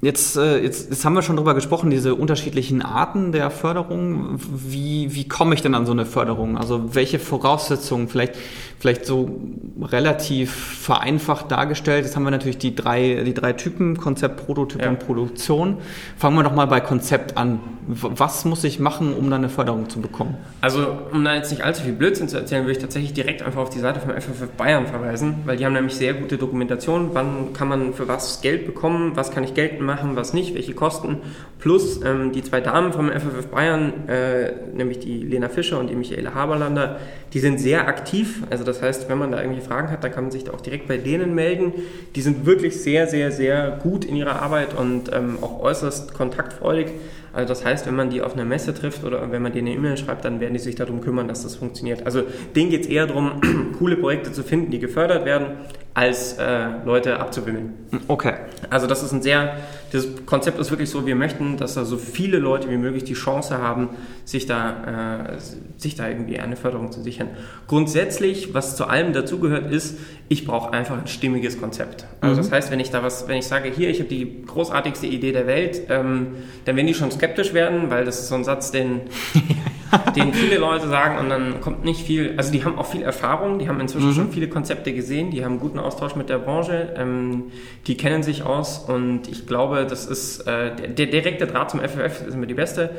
[0.00, 4.38] Jetzt, äh, jetzt, jetzt haben wir schon drüber gesprochen, diese unterschiedlichen Arten der Förderung.
[4.38, 6.56] Wie, wie komme ich denn an so eine Förderung?
[6.56, 8.36] Also welche Voraussetzungen, vielleicht,
[8.78, 9.40] vielleicht so
[9.82, 12.04] relativ vereinfacht dargestellt.
[12.04, 14.88] Jetzt haben wir natürlich die drei, die drei Typen, Konzept, Prototyp ja.
[14.88, 15.78] und Produktion.
[16.16, 17.58] Fangen wir doch mal bei Konzept an.
[17.88, 20.36] Was muss ich machen, um dann eine Förderung zu bekommen?
[20.60, 23.62] Also, um da jetzt nicht allzu viel Blödsinn zu erzählen, würde ich tatsächlich direkt einfach
[23.62, 27.10] auf die Seite vom FFF Bayern verweisen, weil die haben nämlich sehr gute Dokumentation.
[27.14, 29.12] Wann kann man für was Geld bekommen?
[29.14, 31.18] Was kann ich geltend machen, was nicht, welche Kosten.
[31.58, 35.94] Plus ähm, die zwei Damen vom FFF Bayern, äh, nämlich die Lena Fischer und die
[35.94, 36.98] Michaela Haberlander,
[37.32, 38.42] die sind sehr aktiv.
[38.50, 40.60] Also das heißt, wenn man da irgendwelche Fragen hat, dann kann man sich da auch
[40.60, 41.72] direkt bei denen melden.
[42.14, 46.88] Die sind wirklich sehr, sehr, sehr gut in ihrer Arbeit und ähm, auch äußerst kontaktfreudig.
[47.32, 49.76] Also das heißt, wenn man die auf einer Messe trifft oder wenn man denen eine
[49.76, 52.06] E-Mail schreibt, dann werden die sich darum kümmern, dass das funktioniert.
[52.06, 52.22] Also
[52.54, 53.40] denen geht es eher darum,
[53.78, 55.58] coole Projekte zu finden, die gefördert werden,
[55.98, 57.72] als äh, Leute abzuwimmeln.
[58.06, 58.34] Okay.
[58.70, 59.56] Also das ist ein sehr,
[59.90, 63.14] das Konzept ist wirklich so, wir möchten, dass da so viele Leute wie möglich die
[63.14, 63.88] Chance haben,
[64.24, 65.38] sich da, äh,
[65.76, 67.30] sich da irgendwie eine Förderung zu sichern.
[67.66, 72.06] Grundsätzlich, was zu allem dazugehört, ist, ich brauche einfach ein stimmiges Konzept.
[72.20, 72.38] Also mhm.
[72.38, 75.32] das heißt, wenn ich da was, wenn ich sage, hier, ich habe die großartigste Idee
[75.32, 76.28] der Welt, ähm,
[76.64, 79.02] dann werden die schon skeptisch werden, weil das ist so ein Satz, den
[80.16, 83.58] den viele Leute sagen und dann kommt nicht viel, also die haben auch viel Erfahrung,
[83.58, 84.14] die haben inzwischen mhm.
[84.14, 87.44] schon viele Konzepte gesehen, die haben guten Austausch mit der Branche, ähm,
[87.86, 91.80] die kennen sich aus und ich glaube, das ist äh, der, der, direkte Draht zum
[91.80, 92.90] FFF ist immer die beste,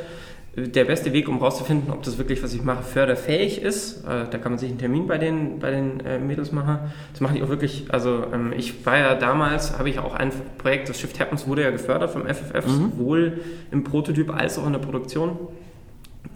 [0.56, 4.04] der beste Weg, um herauszufinden, ob das wirklich, was ich mache, förderfähig ist.
[4.04, 6.80] Äh, da kann man sich einen Termin bei den, bei den äh, Mädels machen.
[7.12, 10.32] Das machen die auch wirklich, also ähm, ich war ja damals, habe ich auch ein
[10.58, 12.92] Projekt, das Shift Happens wurde ja gefördert vom FFF, mhm.
[12.92, 13.40] sowohl
[13.72, 15.38] im Prototyp als auch in der Produktion.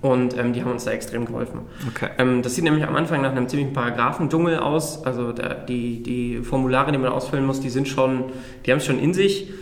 [0.02, 1.62] Und ähm, die haben uns da extrem geholfen.
[1.88, 2.10] Okay.
[2.18, 5.06] Ähm, das sieht nämlich am Anfang nach einem ziemlichen Paragraphendschungel aus.
[5.06, 8.26] Also da, die, die Formulare, die man ausfüllen muss, die sind schon,
[8.66, 9.54] die haben es schon in sich.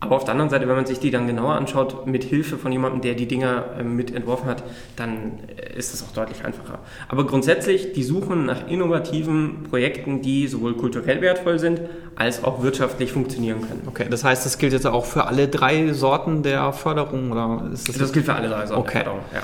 [0.00, 2.70] Aber auf der anderen Seite, wenn man sich die dann genauer anschaut, mit Hilfe von
[2.70, 4.62] jemandem, der die Dinger äh, mit entworfen hat,
[4.94, 6.78] dann äh, ist es auch deutlich einfacher.
[7.08, 11.80] Aber grundsätzlich, die suchen nach innovativen Projekten, die sowohl kulturell wertvoll sind,
[12.14, 13.82] als auch wirtschaftlich funktionieren können.
[13.86, 17.32] Okay, das heißt, das gilt jetzt auch für alle drei Sorten der Förderung?
[17.32, 18.92] Oder ist das, das gilt für alle drei Sorten okay.
[18.92, 19.42] der Förderung, ja.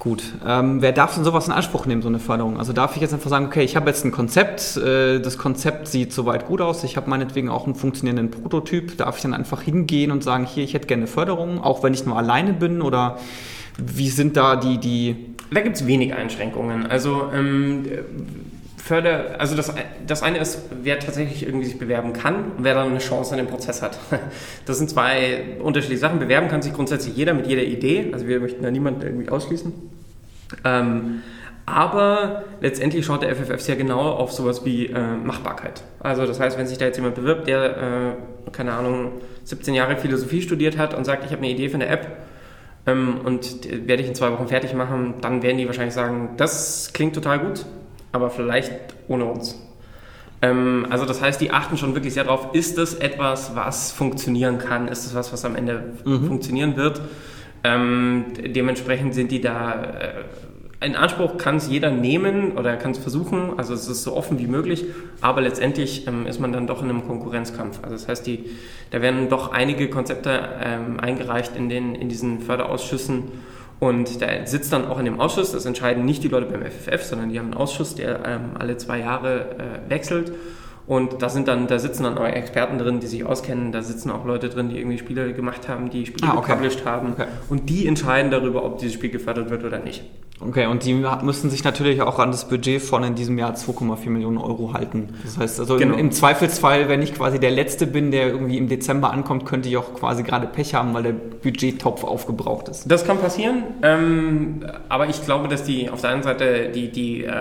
[0.00, 0.22] Gut.
[0.46, 2.58] Ähm, wer darf denn sowas in Anspruch nehmen, so eine Förderung?
[2.58, 5.88] Also darf ich jetzt einfach sagen, okay, ich habe jetzt ein Konzept, äh, das Konzept
[5.88, 9.60] sieht soweit gut aus, ich habe meinetwegen auch einen funktionierenden Prototyp, darf ich dann einfach
[9.60, 13.18] hingehen und sagen, hier, ich hätte gerne Förderung, auch wenn ich nur alleine bin oder
[13.76, 14.78] wie sind da die...
[14.78, 16.86] die da gibt es wenig Einschränkungen.
[16.86, 17.84] Also ähm,
[18.90, 19.72] Förder, also das,
[20.04, 23.38] das eine ist, wer tatsächlich irgendwie sich bewerben kann und wer dann eine Chance an
[23.38, 23.96] dem Prozess hat.
[24.66, 26.18] Das sind zwei unterschiedliche Sachen.
[26.18, 29.72] Bewerben kann sich grundsätzlich jeder mit jeder Idee, also wir möchten da niemanden irgendwie ausschließen.
[30.64, 31.22] Ähm,
[31.66, 35.84] aber letztendlich schaut der FFF sehr genau auf sowas wie äh, Machbarkeit.
[36.00, 39.12] Also das heißt, wenn sich da jetzt jemand bewirbt, der, äh, keine Ahnung,
[39.44, 42.08] 17 Jahre Philosophie studiert hat und sagt, ich habe eine Idee für eine App
[42.86, 46.90] ähm, und werde ich in zwei Wochen fertig machen, dann werden die wahrscheinlich sagen, das
[46.92, 47.64] klingt total gut,
[48.12, 48.72] aber vielleicht
[49.08, 49.60] ohne uns.
[50.42, 54.58] Ähm, also das heißt, die achten schon wirklich sehr darauf, ist das etwas, was funktionieren
[54.58, 54.88] kann?
[54.88, 56.26] Ist das was, was am Ende mhm.
[56.26, 57.00] funktionieren wird?
[57.62, 60.24] Ähm, dementsprechend sind die da äh,
[60.82, 64.38] in Anspruch kann es jeder nehmen oder kann es versuchen, also es ist so offen
[64.38, 64.86] wie möglich,
[65.20, 67.80] aber letztendlich ähm, ist man dann doch in einem Konkurrenzkampf.
[67.82, 68.46] Also das heißt, die,
[68.90, 73.24] da werden doch einige Konzepte ähm, eingereicht in, den, in diesen Förderausschüssen
[73.80, 77.02] und der sitzt dann auch in dem Ausschuss, das entscheiden nicht die Leute beim FFF,
[77.02, 80.32] sondern die haben einen Ausschuss, der ähm, alle zwei Jahre äh, wechselt
[80.86, 84.10] und da sind dann, da sitzen dann auch Experten drin, die sich auskennen, da sitzen
[84.10, 86.52] auch Leute drin, die irgendwie Spiele gemacht haben, die Spiele ah, okay.
[86.52, 87.26] gepublished haben Okay.
[87.48, 90.02] und die entscheiden darüber, ob dieses Spiel gefördert wird oder nicht.
[90.42, 94.08] Okay, und die müssen sich natürlich auch an das Budget von in diesem Jahr 2,4
[94.08, 95.10] Millionen Euro halten.
[95.22, 95.94] Das heißt, also Genau.
[95.94, 99.68] im, im Zweifelsfall, wenn ich quasi der Letzte bin, der irgendwie im Dezember ankommt, könnte
[99.68, 102.90] ich auch quasi gerade Pech haben, weil der Budgettopf aufgebraucht ist.
[102.90, 107.24] Das kann passieren, ähm, aber ich glaube, dass die auf der einen Seite die, die,
[107.24, 107.32] äh,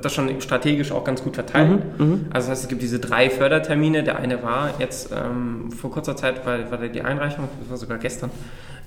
[0.00, 1.82] das schon strategisch auch ganz gut verteilen.
[2.32, 4.04] Also das heißt, es gibt diese drei Fördertermine.
[4.04, 7.98] Der eine war jetzt ähm, vor kurzer Zeit, war, war die Einreichung, das war sogar
[7.98, 8.30] gestern.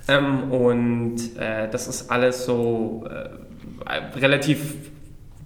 [0.08, 3.28] Ähm, und äh, das ist alles so äh,
[4.16, 4.74] relativ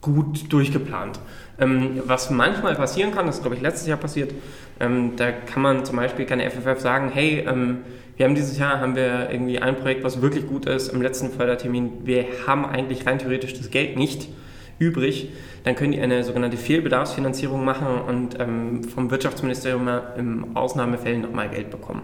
[0.00, 1.18] gut durchgeplant.
[1.58, 4.32] Ähm, was manchmal passieren kann, das ist glaube ich letztes Jahr passiert,
[4.80, 7.78] ähm, da kann man zum Beispiel, der FFF sagen, hey, ähm,
[8.16, 11.30] wir haben dieses Jahr haben wir irgendwie ein Projekt, was wirklich gut ist, im letzten
[11.30, 14.28] Fördertermin, wir haben eigentlich rein theoretisch das Geld nicht
[14.78, 15.30] übrig,
[15.64, 21.70] dann können die eine sogenannte Fehlbedarfsfinanzierung machen und ähm, vom Wirtschaftsministerium im Ausnahmefällen nochmal Geld
[21.70, 22.02] bekommen.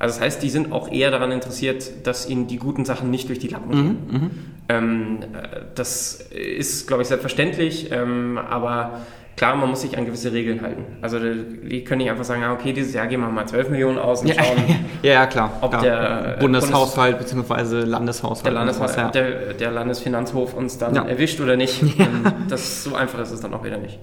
[0.00, 3.28] Also das heißt, die sind auch eher daran interessiert, dass ihnen die guten Sachen nicht
[3.28, 4.30] durch die Lappen gehen.
[4.68, 9.00] Ähm, äh, das ist, glaube ich, selbstverständlich, ähm, aber
[9.36, 10.84] klar, man muss sich an gewisse Regeln halten.
[11.02, 13.98] Also die können nicht einfach sagen, ah, okay, dieses Jahr geben wir mal 12 Millionen
[13.98, 14.56] aus und Ja, schauen,
[15.02, 15.52] ja, ja, klar.
[15.60, 15.82] Ob klar.
[15.82, 17.84] der, äh, Bundeshaushalt bzw.
[17.84, 18.54] Landeshaushalt.
[18.56, 19.10] der, sowas, ja.
[19.10, 21.04] der, der Landesfinanzhof uns dann Ja.
[21.04, 21.82] erwischt oder nicht.
[22.00, 23.98] Ähm, Das, so einfach ist es dann auch wieder nicht.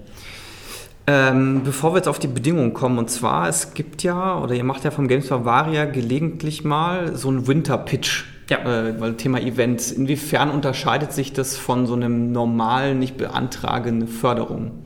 [1.10, 4.62] Ähm, bevor wir jetzt auf die Bedingungen kommen, und zwar, es gibt ja, oder ihr
[4.62, 8.24] macht ja vom Games Bavaria gelegentlich mal so einen Winter-Pitch.
[8.50, 8.58] Ja.
[8.58, 9.90] Äh, weil Thema Events.
[9.90, 14.84] Inwiefern unterscheidet sich das von so einem normalen, nicht beantragenden Förderung?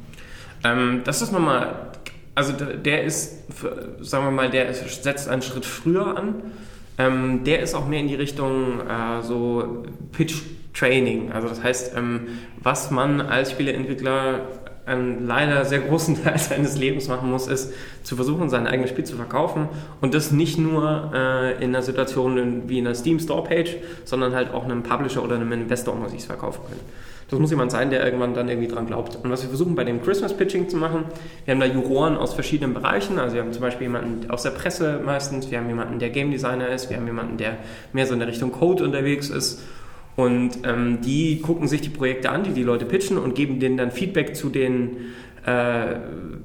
[0.62, 1.74] Ähm, das ist nochmal,
[2.36, 3.44] also der- ist,
[4.00, 6.36] sagen wir mal, der ist, setzt einen Schritt früher an.
[6.98, 11.32] Ähm, der ist auch mehr in die Richtung äh, so Pitch-Training.
[11.32, 12.28] Also das heißt, ähm,
[12.62, 14.40] was man als Spieleentwickler
[14.86, 19.04] einen leider sehr großen Teil seines Lebens machen muss, ist zu versuchen, sein eigenes Spiel
[19.04, 19.68] zu verkaufen
[20.00, 24.34] und das nicht nur äh, in einer Situation wie in einer Steam Store Page, sondern
[24.34, 26.80] halt auch einem Publisher oder einem Investor muss ich es verkaufen können.
[27.32, 29.16] Das muss jemand sein, der irgendwann dann irgendwie dran glaubt.
[29.16, 31.04] Und was wir versuchen bei dem Christmas Pitching zu machen,
[31.46, 33.18] wir haben da Juroren aus verschiedenen Bereichen.
[33.18, 36.30] Also wir haben zum Beispiel jemanden aus der Presse meistens, wir haben jemanden, der Game
[36.30, 37.56] Designer ist, wir haben jemanden, der
[37.94, 39.62] mehr so in der Richtung Code unterwegs ist.
[40.14, 43.78] Und ähm, die gucken sich die Projekte an, die die Leute pitchen und geben denen
[43.78, 44.96] dann Feedback zu den
[45.46, 45.96] äh,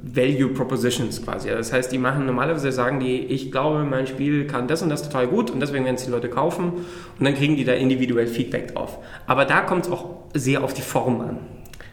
[0.04, 1.50] Value Propositions quasi.
[1.50, 5.04] Das heißt, die machen normalerweise sagen die, ich glaube, mein Spiel kann das und das
[5.04, 6.72] total gut und deswegen werden es die Leute kaufen
[7.20, 9.00] und dann kriegen die da individuell Feedback drauf.
[9.28, 11.40] Aber da kommt es auch sehr auf die Form an.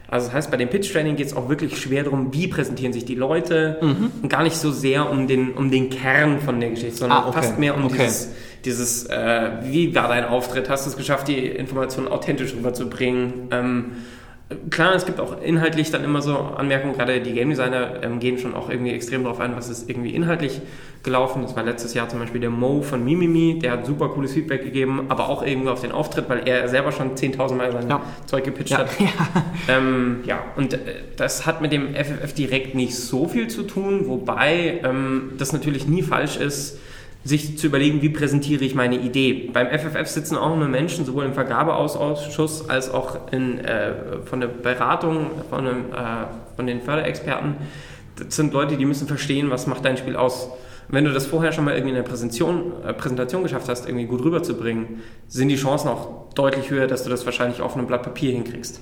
[0.07, 3.05] Also das heißt, bei dem Pitch-Training geht es auch wirklich schwer darum, wie präsentieren sich
[3.05, 3.79] die Leute
[4.21, 7.27] und gar nicht so sehr um den, um den Kern von der Geschichte, sondern Ah,
[7.29, 7.39] okay.
[7.41, 7.95] fast mehr um Okay.
[8.03, 8.29] dieses,
[8.65, 13.33] dieses äh, wie war dein Auftritt, hast du es geschafft, die Informationen authentisch rüberzubringen.
[13.51, 13.85] Ähm,
[14.69, 18.37] Klar, es gibt auch inhaltlich dann immer so Anmerkungen, gerade die Game Designer ähm, gehen
[18.37, 20.61] schon auch irgendwie extrem darauf ein, was ist irgendwie inhaltlich
[21.01, 21.41] gelaufen.
[21.41, 24.63] Das war letztes Jahr zum Beispiel der Mo von Mimimi, der hat super cooles Feedback
[24.63, 28.01] gegeben, aber auch irgendwie auf den Auftritt, weil er selber schon 10.000 Mal sein Ja.
[28.27, 28.89] Zeug gepitcht Ja, hat.
[29.67, 30.77] Ähm, ja, und äh,
[31.17, 35.87] das hat mit dem FFF direkt nicht so viel zu tun, wobei ähm, das natürlich
[35.87, 36.77] nie falsch ist,
[37.25, 39.49] sich zu überlegen, wie präsentiere ich meine Idee.
[39.51, 43.93] Beim FFF sitzen auch nur Menschen, sowohl im Vergabeausschuss als auch in, äh,
[44.25, 47.55] von der Beratung von, einem, äh, von den Förderexperten.
[48.15, 50.49] Das sind Leute, die müssen verstehen, was macht dein Spiel aus.
[50.87, 54.05] Wenn du das vorher schon mal irgendwie in der Präsentation, äh, Präsentation geschafft hast, irgendwie
[54.05, 58.03] gut rüberzubringen, sind die Chancen auch deutlich höher, dass du das wahrscheinlich auf einem Blatt
[58.03, 58.81] Papier hinkriegst.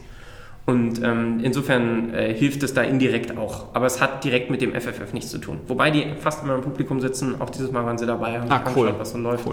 [0.65, 3.65] Und ähm, insofern äh, hilft es da indirekt auch.
[3.73, 5.59] Aber es hat direkt mit dem FFF nichts zu tun.
[5.67, 7.35] Wobei die fast immer im Publikum sitzen.
[7.41, 8.93] Auch dieses Mal waren sie dabei, haben Ah, cool.
[8.97, 9.45] was so läuft.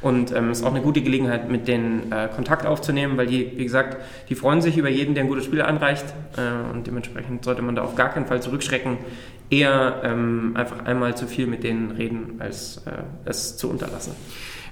[0.00, 3.64] Und ähm, ist auch eine gute Gelegenheit, mit denen äh, Kontakt aufzunehmen, weil die, wie
[3.64, 6.04] gesagt, die freuen sich über jeden, der ein gutes Spiel anreicht.
[6.36, 8.96] Äh, und dementsprechend sollte man da auf gar keinen Fall zurückschrecken.
[9.50, 12.90] Eher ähm, einfach einmal zu viel mit denen reden, als äh,
[13.24, 14.12] es zu unterlassen.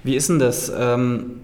[0.02, 0.72] Wie ist denn das?
[0.76, 1.40] Ähm,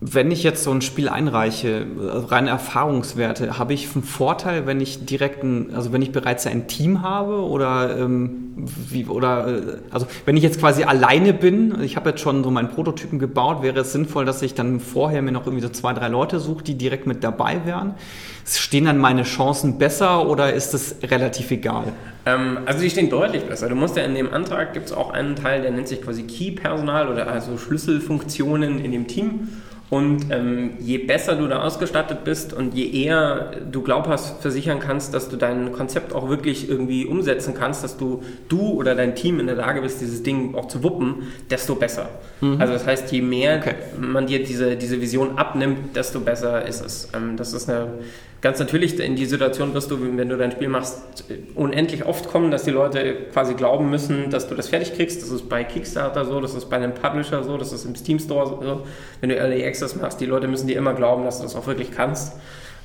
[0.00, 4.78] wenn ich jetzt so ein Spiel einreiche, also reine Erfahrungswerte, habe ich einen Vorteil, wenn
[4.78, 9.62] ich direkt ein, also wenn ich bereits ein Team habe oder ähm, wie oder äh,
[9.90, 13.62] also wenn ich jetzt quasi alleine bin, ich habe jetzt schon so meinen Prototypen gebaut,
[13.62, 16.62] wäre es sinnvoll, dass ich dann vorher mir noch irgendwie so zwei, drei Leute suche,
[16.62, 17.94] die direkt mit dabei wären.
[18.44, 21.94] Stehen dann meine Chancen besser oder ist es relativ egal?
[22.26, 23.70] Ähm, also die stehen deutlich besser.
[23.70, 26.24] Du musst ja in dem Antrag gibt es auch einen Teil, der nennt sich quasi
[26.24, 29.48] Key-Personal oder also Schlüsselfunktionen in dem Team.
[29.88, 35.14] Und ähm, je besser du da ausgestattet bist und je eher du glaubhaft versichern kannst,
[35.14, 39.38] dass du dein Konzept auch wirklich irgendwie umsetzen kannst, dass du du oder dein Team
[39.38, 42.08] in der Lage bist, dieses Ding auch zu wuppen, desto besser.
[42.40, 42.60] Mhm.
[42.60, 43.74] Also das heißt, je mehr okay.
[43.96, 47.08] man dir diese, diese Vision abnimmt, desto besser ist es.
[47.14, 47.86] Ähm, das ist eine
[48.46, 51.24] ganz natürlich in die Situation wirst du, wenn du dein Spiel machst,
[51.56, 55.20] unendlich oft kommen, dass die Leute quasi glauben müssen, dass du das fertig kriegst.
[55.20, 58.20] Das ist bei Kickstarter so, das ist bei einem Publisher so, das ist im Steam
[58.20, 58.86] Store so.
[59.20, 61.66] Wenn du Early Access machst, die Leute müssen dir immer glauben, dass du das auch
[61.66, 62.34] wirklich kannst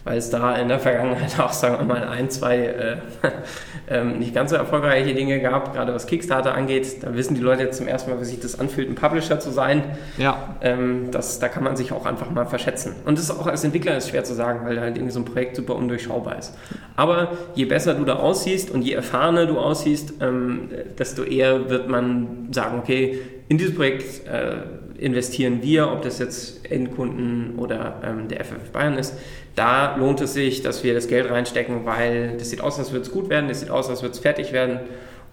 [0.03, 2.97] weil es da in der Vergangenheit auch, sagen wir mal, ein, zwei äh,
[3.89, 7.03] ähm, nicht ganz so erfolgreiche Dinge gab, gerade was Kickstarter angeht.
[7.03, 9.51] Da wissen die Leute jetzt zum ersten Mal, wie sich das anfühlt, ein Publisher zu
[9.51, 9.83] sein.
[10.17, 10.55] Ja.
[10.61, 12.95] Ähm, das, da kann man sich auch einfach mal verschätzen.
[13.05, 15.25] Und das ist auch als Entwickler ist schwer zu sagen, weil halt irgendwie so ein
[15.25, 16.53] Projekt super undurchschaubar ist.
[16.95, 21.89] Aber je besser du da aussiehst und je erfahrener du aussiehst, ähm, desto eher wird
[21.89, 24.57] man sagen, okay, in dieses Projekt äh,
[25.01, 29.15] investieren wir, ob das jetzt Endkunden oder ähm, der FF Bayern ist
[29.55, 33.05] da lohnt es sich, dass wir das Geld reinstecken, weil das sieht aus, als würde
[33.05, 34.79] es gut werden, das sieht aus, als würde es fertig werden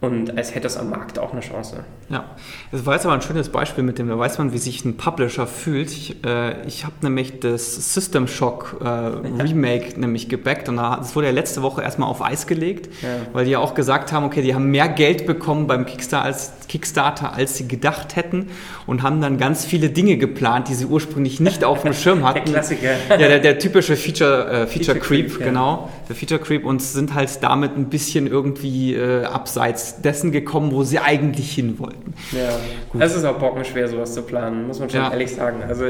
[0.01, 1.85] und als hätte es am Markt auch eine Chance.
[2.09, 2.25] Ja,
[2.71, 4.97] das war jetzt aber ein schönes Beispiel mit dem, da weiß man, wie sich ein
[4.97, 5.91] Publisher fühlt.
[5.91, 9.99] Ich, äh, ich habe nämlich das System Shock äh, Remake ja.
[9.99, 13.09] nämlich gebackt und das wurde ja letzte Woche erstmal auf Eis gelegt, ja.
[13.33, 16.53] weil die ja auch gesagt haben, okay, die haben mehr Geld bekommen beim Kickstarter als,
[16.69, 18.51] Kickstarter, als sie gedacht hätten
[18.87, 22.45] und haben dann ganz viele Dinge geplant, die sie ursprünglich nicht auf dem Schirm hatten.
[22.45, 22.91] Der Klassiker.
[23.09, 25.91] Ja, der, der typische Feature, äh, Feature, Feature Creep, Creep genau.
[26.09, 30.85] Der Feature Creep und sind halt damit ein bisschen irgendwie äh, abseits dessen gekommen, wo
[30.85, 32.15] sie eigentlich hin wollten.
[32.33, 32.51] Ja,
[32.91, 33.03] Gut.
[33.03, 35.11] es ist auch bockenschwer, sowas zu planen, muss man schon ja.
[35.11, 35.63] ehrlich sagen.
[35.67, 35.87] Also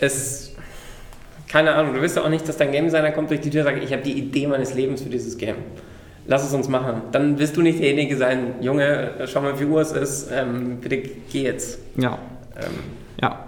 [0.00, 0.52] es,
[1.48, 3.62] keine Ahnung, du wirst ja auch nicht, dass dein Game Designer kommt durch die Tür
[3.62, 5.56] und sagt, ich habe die Idee meines Lebens für dieses Game.
[6.28, 7.02] Lass es uns machen.
[7.10, 10.98] Dann wirst du nicht derjenige sein, Junge, schau mal, wie Uhr es ist, ähm, bitte
[11.32, 11.78] geh jetzt.
[11.96, 12.18] Ja.
[12.54, 12.74] Ähm,
[13.20, 13.46] ja.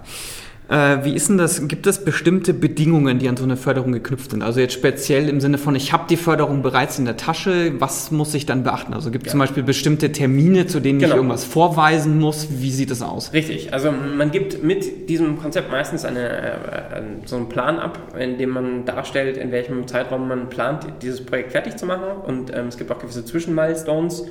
[0.71, 1.67] Äh, wie ist denn das?
[1.67, 4.43] Gibt es bestimmte Bedingungen, die an so eine Förderung geknüpft sind?
[4.43, 8.13] Also jetzt speziell im Sinne von, ich habe die Förderung bereits in der Tasche, was
[8.13, 8.95] muss ich dann beachten?
[8.95, 9.33] Also gibt es ja.
[9.33, 11.11] zum Beispiel bestimmte Termine, zu denen genau.
[11.11, 12.47] ich irgendwas vorweisen muss?
[12.51, 13.33] Wie sieht das aus?
[13.33, 18.39] Richtig, also man gibt mit diesem Konzept meistens eine, äh, so einen Plan ab, in
[18.39, 22.05] dem man darstellt, in welchem Zeitraum man plant, dieses Projekt fertig zu machen.
[22.25, 24.25] Und ähm, es gibt auch gewisse Zwischenmilestones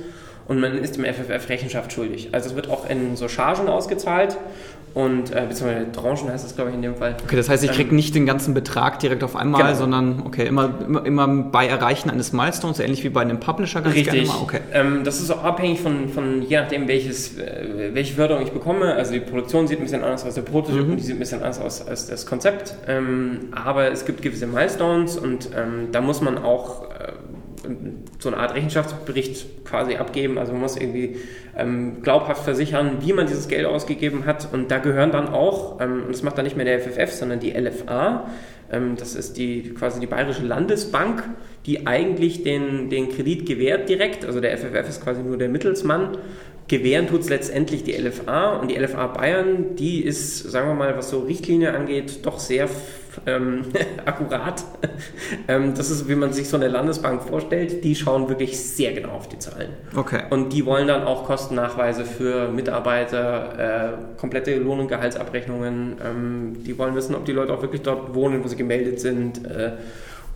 [0.48, 2.30] und man ist dem FFF Rechenschaft schuldig.
[2.32, 4.38] Also es wird auch in so Chargen ausgezahlt
[4.92, 7.16] und äh, beziehungsweise Tranchen heißt das, glaube ich, in dem Fall.
[7.24, 9.74] Okay, das heißt, ich kriege ähm, nicht den ganzen Betrag direkt auf einmal, genau.
[9.74, 13.94] sondern okay, immer, immer, immer, bei Erreichen eines Milestones, ähnlich wie bei einem Publisher ganz
[13.94, 14.12] Richtig.
[14.12, 14.42] gerne mal.
[14.42, 14.60] Okay.
[14.72, 18.94] Ähm, das ist auch abhängig von, von je nachdem, welches, äh, welche Förderung ich bekomme.
[18.94, 20.96] Also die Produktion sieht ein bisschen anders aus, der Prototyp mhm.
[20.96, 22.74] die sieht ein bisschen anders aus als das Konzept.
[22.88, 26.89] Ähm, aber es gibt gewisse Milestones und ähm, da muss man auch
[28.18, 30.38] so eine Art Rechenschaftsbericht quasi abgeben.
[30.38, 31.16] Also man muss irgendwie
[31.56, 34.52] ähm, glaubhaft versichern, wie man dieses Geld ausgegeben hat.
[34.52, 37.40] Und da gehören dann auch, ähm, und das macht dann nicht mehr der FFF, sondern
[37.40, 38.26] die LFA,
[38.72, 41.24] ähm, das ist die quasi die Bayerische Landesbank,
[41.66, 44.24] die eigentlich den, den Kredit gewährt direkt.
[44.24, 46.16] Also der FFF ist quasi nur der Mittelsmann.
[46.68, 50.96] Gewähren tut es letztendlich die LFA und die LFA Bayern, die ist, sagen wir mal,
[50.96, 52.68] was so Richtlinie angeht, doch sehr
[53.26, 53.62] ähm,
[54.04, 54.64] akkurat.
[55.48, 57.84] ähm, das ist, wie man sich so eine Landesbank vorstellt.
[57.84, 59.70] Die schauen wirklich sehr genau auf die Zahlen.
[59.96, 60.22] Okay.
[60.30, 65.96] Und die wollen dann auch Kostennachweise für Mitarbeiter, äh, komplette Lohn- und Gehaltsabrechnungen.
[66.04, 69.44] Ähm, die wollen wissen, ob die Leute auch wirklich dort wohnen, wo sie gemeldet sind.
[69.46, 69.72] Äh,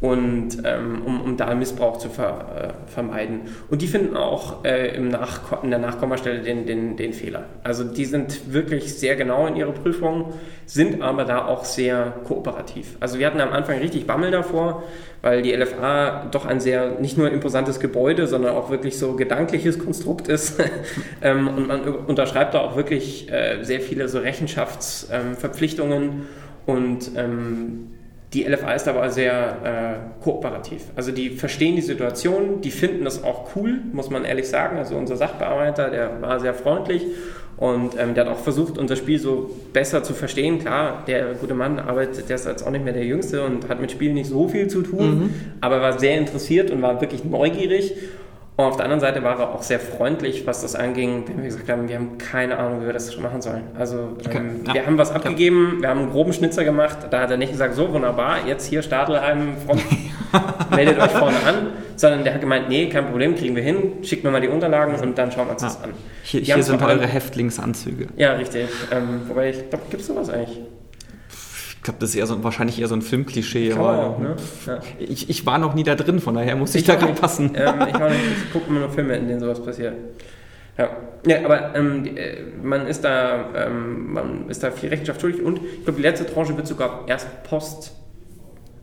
[0.05, 3.40] und ähm, um, um da Missbrauch zu ver, äh, vermeiden.
[3.71, 7.45] Und die finden auch äh, im Nach in der Nachkommastelle den, den, den Fehler.
[7.62, 10.35] Also die sind wirklich sehr genau in ihrer Prüfung,
[10.67, 12.99] sind aber da auch sehr kooperativ.
[13.01, 14.83] Also wir hatten am Anfang richtig Bammel davor,
[15.23, 19.79] weil die LFA doch ein sehr, nicht nur imposantes Gebäude, sondern auch wirklich so gedankliches
[19.79, 20.62] Konstrukt ist.
[21.23, 26.27] ähm, und man unterschreibt da auch wirklich äh, sehr viele so Rechenschaftsverpflichtungen ähm,
[26.67, 27.94] und ähm,
[28.35, 30.83] die LFA ist aber sehr äh, kooperativ.
[30.97, 34.77] Also die verstehen die Situation, die finden das auch cool, muss man ehrlich sagen.
[34.77, 37.07] Also unser Sachbearbeiter, der war sehr freundlich
[37.57, 40.59] und ähm, der hat auch versucht, unser Spiel so besser zu verstehen.
[40.59, 43.81] Klar, der gute Mann arbeitet, der ist jetzt auch nicht mehr der Jüngste und hat
[43.81, 45.35] mit Spielen nicht so viel zu tun, mhm.
[45.61, 47.94] aber war sehr interessiert und war wirklich neugierig
[48.57, 51.45] und auf der anderen Seite war er auch sehr freundlich, was das anging, wenn wir
[51.47, 53.64] gesagt haben, wir haben keine Ahnung, wie wir das machen sollen.
[53.77, 54.38] Also okay.
[54.38, 54.75] ähm, ja.
[54.75, 57.75] wir haben was abgegeben, wir haben einen groben Schnitzer gemacht, da hat er nicht gesagt,
[57.75, 59.83] so wunderbar, jetzt hier Stadelheim, Front,
[60.71, 64.23] meldet euch vorne an, sondern der hat gemeint, nee, kein Problem, kriegen wir hin, schickt
[64.23, 65.69] mir mal die Unterlagen und dann schauen wir uns ja.
[65.69, 65.90] das an.
[66.23, 68.07] Hier, hier sind eure Häftlingsanzüge.
[68.17, 68.69] Ja, richtig.
[68.93, 70.61] Ähm, wobei ich glaube, gibt es sowas eigentlich?
[71.85, 73.75] Ich glaube, das ist eher so, wahrscheinlich eher so ein Filmklischee.
[73.75, 74.37] Aber auch, ne?
[74.64, 74.81] ja.
[74.99, 77.51] ich, ich war noch nie da drin, von daher muss ich, ich da passen.
[77.55, 79.92] Ähm, ich, auch nicht, ich gucke immer nur Filme, in denen sowas passiert.
[80.79, 80.88] Ja,
[81.27, 85.59] ja aber ähm, äh, man, ist da, ähm, man ist da viel Rechenschaft schuldig und
[85.59, 87.92] ich glaube, die letzte Tranche wird sogar erst Post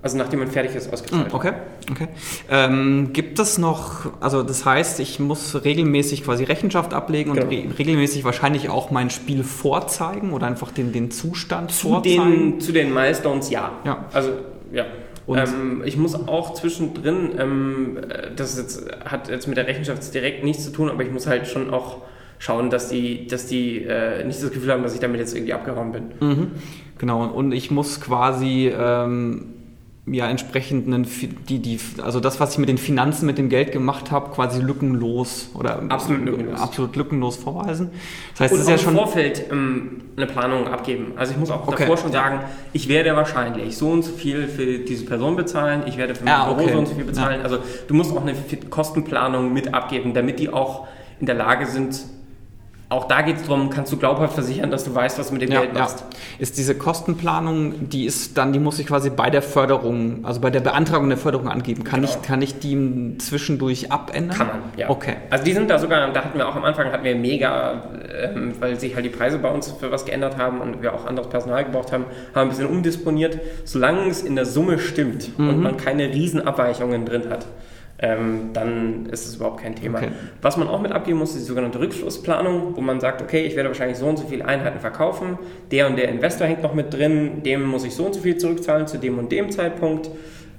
[0.03, 1.27] also nachdem man fertig ist, ausgezahlt.
[1.27, 1.53] Hm, okay,
[1.91, 2.07] okay.
[2.49, 7.45] Ähm, gibt es noch, also das heißt, ich muss regelmäßig quasi Rechenschaft ablegen genau.
[7.45, 12.51] und re regelmäßig wahrscheinlich auch mein Spiel vorzeigen oder einfach den, den Zustand zu vorzeigen?
[12.53, 13.73] Den, zu den Milestones ja.
[13.85, 14.05] ja.
[14.11, 14.31] Also
[14.71, 14.85] ja.
[15.27, 17.99] Ähm, ich muss auch zwischendrin, ähm,
[18.35, 21.47] das jetzt, hat jetzt mit der Rechenschaft direkt nichts zu tun, aber ich muss halt
[21.47, 21.97] schon auch
[22.39, 25.53] schauen, dass die, dass die äh, nicht das Gefühl haben, dass ich damit jetzt irgendwie
[25.53, 26.03] abgehauen bin.
[26.19, 26.51] Mhm.
[26.97, 29.53] Genau, und ich muss quasi ähm,
[30.07, 31.07] ja entsprechend einen,
[31.47, 34.59] die, die, also das, was ich mit den Finanzen, mit dem Geld gemacht habe, quasi
[34.59, 37.91] lückenlos oder absolut lückenlos, absolut lückenlos vorweisen.
[38.31, 41.13] Das heißt, Und es ist ja schon im Vorfeld ähm, eine Planung abgeben.
[41.17, 41.83] Also ich muss auch okay.
[41.83, 42.39] davor schon sagen,
[42.73, 46.33] ich werde wahrscheinlich so und so viel für diese Person bezahlen, ich werde für mein
[46.33, 46.73] ja, Büro okay.
[46.73, 47.39] so und so viel bezahlen.
[47.39, 47.43] Ja.
[47.43, 48.33] Also du musst auch eine
[48.71, 50.87] Kostenplanung mit abgeben, damit die auch
[51.19, 52.01] in der Lage sind,
[52.91, 55.43] auch da geht es darum, kannst du glaubhaft versichern, dass du weißt, was du mit
[55.43, 56.01] dem ja, Geld machst.
[56.01, 56.06] Ja.
[56.39, 60.49] Ist diese Kostenplanung, die ist dann, die muss ich quasi bei der Förderung, also bei
[60.49, 61.86] der Beantragung der Förderung angeben.
[61.86, 62.12] Kann, genau.
[62.13, 64.38] ich, kann ich die zwischendurch abändern?
[64.38, 64.89] Kann man, ja.
[64.89, 65.15] Okay.
[65.30, 67.82] Also die sind da sogar, da hatten wir auch am Anfang, hatten wir mega,
[68.13, 71.06] ähm, weil sich halt die Preise bei uns für was geändert haben und wir auch
[71.06, 72.04] anderes Personal gebraucht haben,
[72.36, 73.39] haben ein bisschen umdisponiert.
[73.63, 75.47] Solange es in der Summe stimmt mhm.
[75.47, 77.45] und man keine Riesenabweichungen drin hat,
[78.01, 79.99] ähm, dann ist es überhaupt kein Thema.
[79.99, 80.09] Okay.
[80.41, 83.55] Was man auch mit abgeben muss, ist die sogenannte Rückschlussplanung, wo man sagt, okay, ich
[83.55, 85.37] werde wahrscheinlich so und so viele Einheiten verkaufen,
[85.69, 88.37] der und der Investor hängt noch mit drin, dem muss ich so und so viel
[88.37, 90.09] zurückzahlen zu dem und dem Zeitpunkt.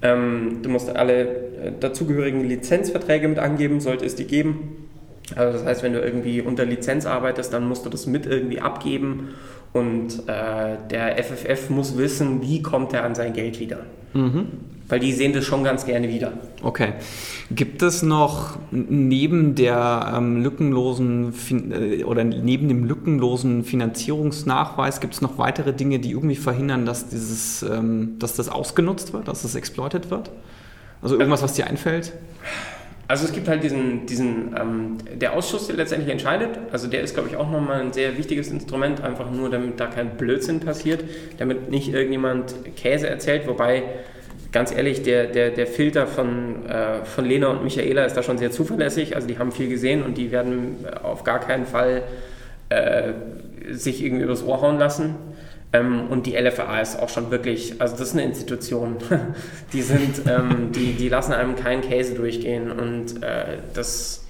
[0.02, 4.88] Ähm, du musst alle äh, dazugehörigen Lizenzverträge mit angeben, sollte es die geben.
[5.34, 8.60] Also das heißt, wenn du irgendwie unter Lizenz arbeitest, dann musst du das mit irgendwie
[8.60, 9.30] abgeben
[9.72, 13.78] und äh, der FFF muss wissen, wie kommt er an sein Geld wieder.
[14.12, 14.46] Mhm
[14.92, 16.34] weil die sehen das schon ganz gerne wieder.
[16.62, 16.92] Okay.
[17.50, 21.32] Gibt es noch neben der ähm, lückenlosen
[21.72, 27.08] äh, oder neben dem lückenlosen Finanzierungsnachweis gibt es noch weitere Dinge, die irgendwie verhindern, dass
[27.08, 30.30] dieses, ähm, dass das ausgenutzt wird, dass das exploited wird?
[31.00, 32.12] Also irgendwas, was dir einfällt?
[33.08, 36.58] Also es gibt halt diesen, diesen ähm, der Ausschuss, der letztendlich entscheidet.
[36.70, 39.86] Also der ist, glaube ich, auch nochmal ein sehr wichtiges Instrument, einfach nur, damit da
[39.86, 41.02] kein Blödsinn passiert,
[41.38, 43.84] damit nicht irgendjemand Käse erzählt, wobei
[44.52, 48.38] ganz ehrlich, der, der, der Filter von, äh, von Lena und Michaela ist da schon
[48.38, 49.16] sehr zuverlässig.
[49.16, 52.02] Also die haben viel gesehen und die werden auf gar keinen Fall
[52.68, 53.12] äh,
[53.70, 55.16] sich irgendwie übers Ohr hauen lassen.
[55.72, 58.96] Ähm, und die LFA ist auch schon wirklich, also das ist eine Institution.
[59.72, 64.24] die sind, ähm, die, die lassen einem keinen Käse durchgehen und äh, das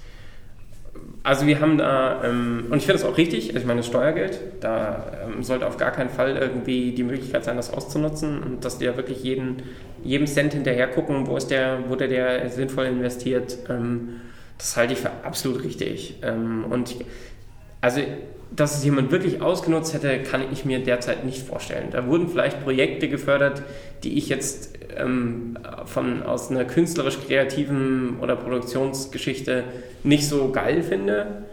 [1.23, 3.87] also wir haben da, ähm, und ich finde das auch richtig, also ich meine, das
[3.87, 8.65] Steuergeld, da ähm, sollte auf gar keinen Fall irgendwie die Möglichkeit sein, das auszunutzen und
[8.65, 9.63] dass die ja wirklich jeden,
[10.03, 13.57] jedem Cent hinterher gucken, wo ist der, wurde der sinnvoll investiert.
[13.69, 14.19] Ähm,
[14.57, 16.15] das halte ich für absolut richtig.
[16.23, 17.05] Ähm, und ich,
[17.79, 18.01] also,
[18.55, 21.89] dass es jemand wirklich ausgenutzt hätte, kann ich mir derzeit nicht vorstellen.
[21.91, 23.63] Da wurden vielleicht Projekte gefördert,
[24.03, 29.63] die ich jetzt ähm, von, aus einer künstlerisch-kreativen oder Produktionsgeschichte
[30.03, 31.45] nicht so geil finde,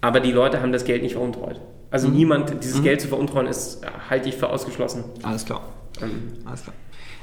[0.00, 1.60] aber die Leute haben das Geld nicht veruntreut.
[1.90, 2.14] Also mhm.
[2.14, 2.84] niemand, dieses mhm.
[2.84, 5.04] Geld zu veruntreuen, ist, halte ich für ausgeschlossen.
[5.22, 5.62] Alles klar.
[6.00, 6.32] Ähm.
[6.44, 6.74] Alles klar.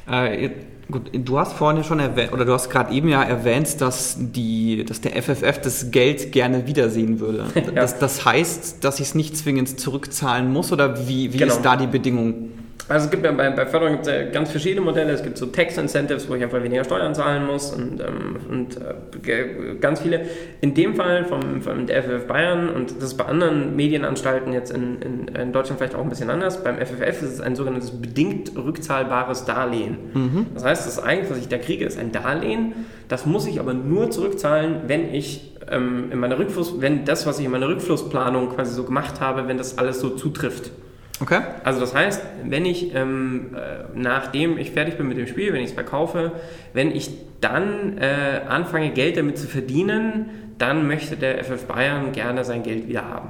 [0.09, 0.49] Äh,
[0.89, 4.15] gut, du hast vorhin ja schon erwähnt, oder du hast gerade eben ja erwähnt, dass,
[4.17, 7.45] die, dass der FFF das Geld gerne wiedersehen würde.
[7.55, 7.61] ja.
[7.71, 11.53] das, das heißt, dass ich es nicht zwingend zurückzahlen muss, oder wie, wie genau.
[11.53, 12.51] ist da die Bedingung?
[12.89, 15.11] Also es gibt ja bei, bei Förderung gibt es ganz verschiedene Modelle.
[15.11, 19.75] Es gibt so Tax-Incentives, wo ich einfach weniger Steuern zahlen muss und, ähm, und äh,
[19.81, 20.21] ganz viele.
[20.61, 24.71] In dem Fall vom, vom der FFF Bayern und das ist bei anderen Medienanstalten jetzt
[24.71, 26.63] in, in, in, Deutschland vielleicht auch ein bisschen anders.
[26.63, 29.97] Beim FFF ist es ein sogenanntes bedingt rückzahlbares Darlehen.
[30.13, 30.45] Mhm.
[30.53, 32.73] Das heißt, das eigentlich, was ich da kriege, ist ein Darlehen.
[33.09, 37.39] Das muss ich aber nur zurückzahlen, wenn ich ähm, in meiner Rückfluss, wenn das, was
[37.39, 40.71] ich in meiner Rückflussplanung quasi so gemacht habe, wenn das alles so zutrifft.
[41.19, 41.39] Okay.
[41.63, 45.61] Also das heißt, wenn ich, ähm, äh, nachdem ich fertig bin mit dem Spiel, wenn
[45.61, 46.33] ich es verkaufe,
[46.73, 52.43] wenn ich dann äh, anfange, Geld damit zu verdienen, dann möchte der FF Bayern gerne
[52.43, 53.29] sein Geld wieder haben.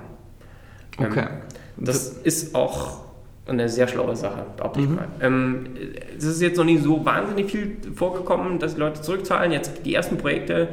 [1.00, 1.28] Ähm, okay.
[1.78, 3.08] Das ist auch
[3.46, 4.86] eine sehr schlaue Sache, behaupte mhm.
[4.86, 5.08] ich mal.
[5.22, 5.66] Ähm,
[6.18, 9.52] es ist jetzt noch nicht so wahnsinnig viel vorgekommen, dass die Leute zurückzahlen.
[9.52, 10.68] Jetzt die ersten Projekte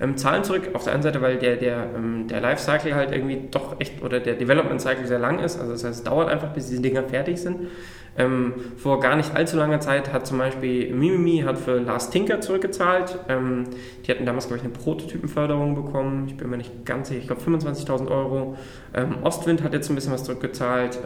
[0.00, 0.70] ähm, zahlen zurück.
[0.74, 4.20] Auf der einen Seite, weil der, der, ähm, der Lifecycle halt irgendwie doch echt, oder
[4.20, 5.58] der Development Cycle sehr lang ist.
[5.58, 7.68] Also das heißt, es dauert einfach, bis diese Dinger fertig sind.
[8.16, 12.40] Ähm, vor gar nicht allzu langer Zeit hat zum Beispiel Mimimi hat für Last Tinker
[12.40, 13.16] zurückgezahlt.
[13.28, 13.64] Ähm,
[14.04, 16.26] die hatten damals, glaube ich, eine Prototypenförderung bekommen.
[16.26, 18.56] Ich bin mir nicht ganz sicher, ich glaube 25.000 Euro.
[18.92, 20.98] Ähm, Ostwind hat jetzt ein bisschen was zurückgezahlt.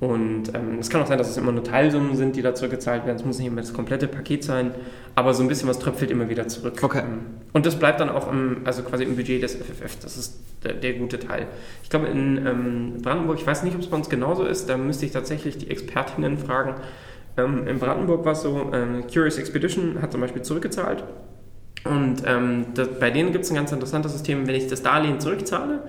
[0.00, 2.54] Ähm, Und ähm, es kann auch sein, dass es immer nur Teilsummen sind, die da
[2.54, 3.16] zurückgezahlt werden.
[3.16, 4.72] Es muss nicht immer das komplette Paket sein,
[5.14, 6.78] aber so ein bisschen was tröpfelt immer wieder zurück.
[6.82, 7.00] Okay.
[7.00, 7.20] Ähm,
[7.52, 9.98] und das bleibt dann auch im, also quasi im Budget des FFF.
[10.02, 11.46] Das ist der, der gute Teil.
[11.82, 14.76] Ich glaube, in ähm, Brandenburg, ich weiß nicht, ob es bei uns genauso ist, da
[14.76, 16.74] müsste ich tatsächlich die Expertinnen fragen.
[17.36, 21.04] Ähm, in Brandenburg war es so, ähm, Curious Expedition hat zum Beispiel zurückgezahlt.
[21.84, 25.18] Und ähm, das, bei denen gibt es ein ganz interessantes System, wenn ich das Darlehen
[25.18, 25.82] zurückzahle,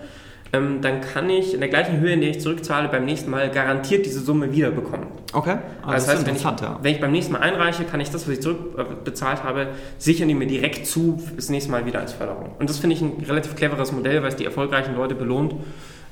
[0.54, 3.49] ähm, dann kann ich in der gleichen Höhe, in der ich zurückzahle, beim nächsten Mal
[3.52, 5.08] garantiert diese Summe wiederbekommen.
[5.32, 6.80] Okay, also das, das heißt, wenn ich, ja.
[6.82, 10.34] wenn ich beim nächsten Mal einreiche, kann ich das, was ich zurückbezahlt habe, sichern die
[10.34, 12.49] mir direkt zu das nächste Mal wieder als Förderung.
[12.60, 15.56] Und das finde ich ein relativ cleveres Modell, weil es die erfolgreichen Leute belohnt.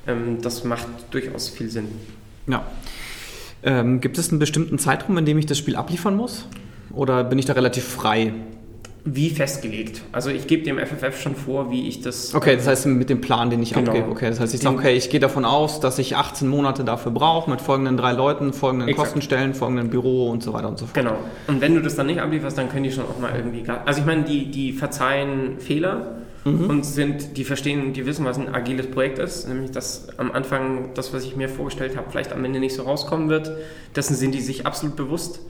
[0.08, 1.90] Ähm, das macht durchaus viel Sinn.
[2.48, 2.64] Ja.
[3.62, 6.46] Ähm, gibt es einen bestimmten Zeitraum, in dem ich das Spiel abliefern muss?
[6.94, 8.34] Oder bin ich da relativ frei?
[9.16, 10.02] Wie festgelegt.
[10.12, 12.36] Also ich gebe dem FFF schon vor, wie ich das.
[12.36, 13.92] Okay, das heißt mit dem Plan, den ich genau.
[13.92, 14.10] abgebe.
[14.10, 17.12] Okay, das heißt, ich sage, okay, ich gehe davon aus, dass ich 18 Monate dafür
[17.12, 19.08] brauche, mit folgenden drei Leuten, folgenden Exakt.
[19.08, 20.96] Kostenstellen, folgenden Büro und so weiter und so fort.
[20.96, 21.18] Genau.
[21.48, 23.64] Und wenn du das dann nicht ablieferst, dann können die schon auch mal irgendwie.
[23.86, 26.16] Also ich meine, die, die verzeihen Fehler.
[26.46, 26.70] Mhm.
[26.70, 30.92] Und sind, die verstehen, die wissen, was ein agiles Projekt ist, nämlich dass am Anfang
[30.94, 33.52] das, was ich mir vorgestellt habe, vielleicht am Ende nicht so rauskommen wird.
[33.94, 35.42] Dessen sind die sich absolut bewusst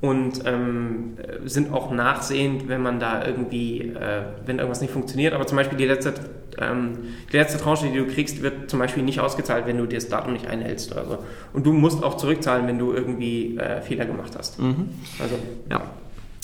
[0.00, 5.34] und ähm, sind auch nachsehend, wenn man da irgendwie, äh, wenn irgendwas nicht funktioniert.
[5.34, 6.14] Aber zum Beispiel die letzte,
[6.58, 6.98] ähm,
[7.30, 10.32] die letzte Tranche, die du kriegst, wird zum Beispiel nicht ausgezahlt, wenn du das Datum
[10.32, 11.18] nicht einhältst oder so.
[11.52, 14.58] Und du musst auch zurückzahlen, wenn du irgendwie äh, Fehler gemacht hast.
[14.58, 14.88] Mhm.
[15.18, 15.36] Also
[15.70, 15.82] ja.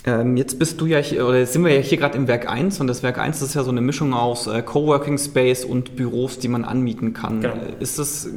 [0.07, 2.81] Ähm, jetzt bist du ja hier, oder sind wir ja hier gerade im Werk 1
[2.81, 6.39] und das Werk 1 ist ja so eine Mischung aus äh, Coworking Space und Büros,
[6.39, 7.41] die man anmieten kann.
[7.41, 7.55] Genau.
[7.55, 8.29] Äh, ist das,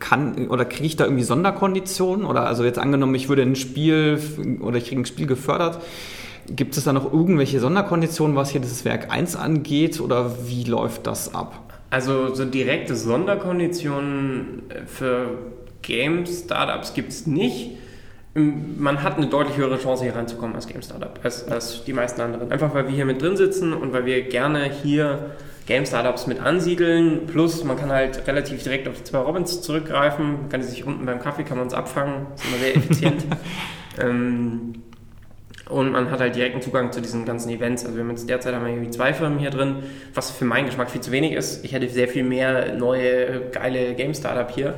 [0.00, 2.26] kann, oder kriege ich da irgendwie Sonderkonditionen?
[2.26, 4.20] Oder also jetzt angenommen, ich würde ein Spiel
[4.60, 5.80] oder ich kriege ein Spiel gefördert.
[6.46, 11.06] Gibt es da noch irgendwelche Sonderkonditionen, was hier dieses Werk 1 angeht oder wie läuft
[11.06, 11.80] das ab?
[11.88, 15.38] Also so direkte Sonderkonditionen für
[15.80, 17.70] Game-Startups gibt es nicht
[18.34, 22.20] man hat eine deutlich höhere Chance, hier reinzukommen als Game Startup, als, als die meisten
[22.20, 22.50] anderen.
[22.50, 25.30] Einfach weil wir hier mit drin sitzen und weil wir gerne hier
[25.66, 27.26] Game Startups mit ansiedeln.
[27.26, 30.32] Plus man kann halt relativ direkt auf die zwei Robins zurückgreifen.
[30.42, 32.26] Man kann sich unten beim Kaffee, kann man uns abfangen.
[32.32, 33.24] Das ist immer sehr effizient.
[34.00, 34.74] ähm,
[35.68, 37.84] und man hat halt direkten Zugang zu diesen ganzen Events.
[37.84, 39.76] Also wir haben jetzt derzeit haben wir irgendwie zwei Firmen hier drin,
[40.12, 41.64] was für meinen Geschmack viel zu wenig ist.
[41.64, 44.74] Ich hätte sehr viel mehr neue, geile Game Startup hier.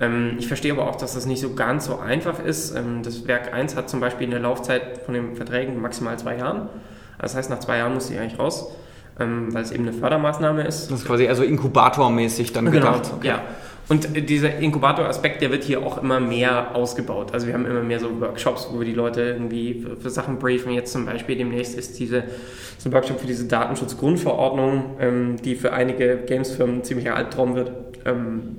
[0.00, 2.74] Ähm, ich verstehe aber auch, dass das nicht so ganz so einfach ist.
[2.74, 6.68] Ähm, das Werk 1 hat zum Beispiel eine Laufzeit von den Verträgen maximal zwei Jahren.
[7.18, 8.72] Das heißt, nach zwei Jahren muss sie eigentlich raus,
[9.18, 10.90] ähm, weil es eben eine Fördermaßnahme ist.
[10.90, 13.12] Das ist quasi also inkubatormäßig dann genau, gedacht.
[13.14, 13.28] Okay.
[13.28, 13.42] Ja.
[13.88, 17.34] Und dieser Inkubator-Aspekt, der wird hier auch immer mehr ausgebaut.
[17.34, 20.38] Also wir haben immer mehr so Workshops, wo wir die Leute irgendwie für, für Sachen
[20.38, 20.72] briefen.
[20.72, 22.22] Jetzt zum Beispiel demnächst ist diese,
[22.78, 27.72] so ein Workshop für diese Datenschutzgrundverordnung, ähm, die für einige Gamesfirmen ziemlicher Albtraum wird.
[28.04, 28.58] Ähm,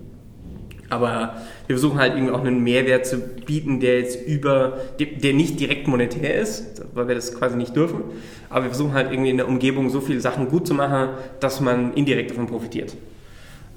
[0.91, 1.37] aber
[1.67, 5.87] wir versuchen halt irgendwie auch einen Mehrwert zu bieten, der jetzt über, der nicht direkt
[5.87, 8.03] monetär ist, weil wir das quasi nicht dürfen.
[8.49, 11.61] Aber wir versuchen halt irgendwie in der Umgebung so viele Sachen gut zu machen, dass
[11.61, 12.95] man indirekt davon profitiert.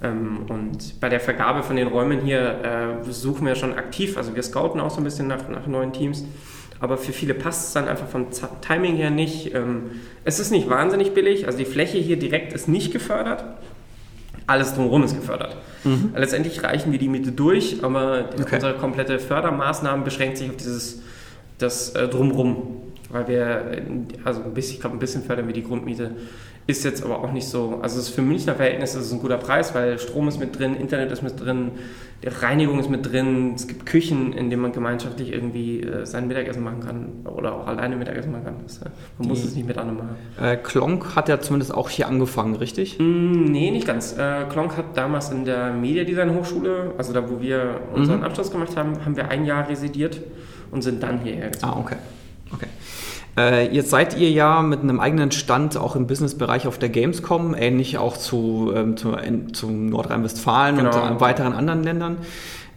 [0.03, 4.35] Ähm, und bei der Vergabe von den Räumen hier äh, suchen wir schon aktiv, also
[4.35, 6.25] wir scouten auch so ein bisschen nach, nach neuen Teams.
[6.81, 8.27] Aber für viele passt es dann einfach vom
[8.61, 9.55] Timing her nicht.
[9.55, 9.93] Ähm,
[10.25, 13.45] es ist nicht wahnsinnig billig, also die Fläche hier direkt ist nicht gefördert.
[14.47, 15.57] Alles drumherum ist gefördert.
[15.85, 16.13] Mhm.
[16.17, 18.57] Letztendlich reichen wir die Miete durch, aber okay.
[18.57, 21.01] unsere komplette Fördermaßnahmen beschränkt sich auf dieses
[21.59, 22.84] das äh, Drumrum.
[23.15, 23.83] Weil wir,
[24.25, 26.11] also ein bisschen, ich glaube, ein bisschen fördern wir die Grundmiete.
[26.67, 29.37] Ist jetzt aber auch nicht so, also es ist für Münchner Verhältnisse ist ein guter
[29.37, 31.73] Preis, weil Strom ist mit drin, Internet ist mit drin,
[32.25, 36.27] die Reinigung ist mit drin, es gibt Küchen, in denen man gemeinschaftlich irgendwie äh, sein
[36.27, 38.55] Mittagessen machen kann oder auch alleine Mittagessen machen kann.
[38.65, 38.87] Das, äh,
[39.19, 40.17] man muss es nicht mit anderen machen.
[40.41, 42.99] Äh, Klonk hat ja zumindest auch hier angefangen, richtig?
[42.99, 44.17] Mm, nee, nicht ganz.
[44.19, 48.25] Äh, Klonk hat damals in der Mediadesign Hochschule, also da wo wir unseren mhm.
[48.25, 50.21] Abschluss gemacht haben, haben wir ein Jahr residiert
[50.71, 51.73] und sind dann hierher gezogen.
[51.73, 51.97] Ah, okay.
[52.55, 52.69] Okay.
[53.37, 57.55] Äh, jetzt seid ihr ja mit einem eigenen Stand auch im Businessbereich auf der Gamescom,
[57.55, 59.17] ähnlich auch zu, ähm, zu,
[59.53, 61.09] zu Nordrhein-Westfalen genau.
[61.09, 62.19] und weiteren anderen Ländern.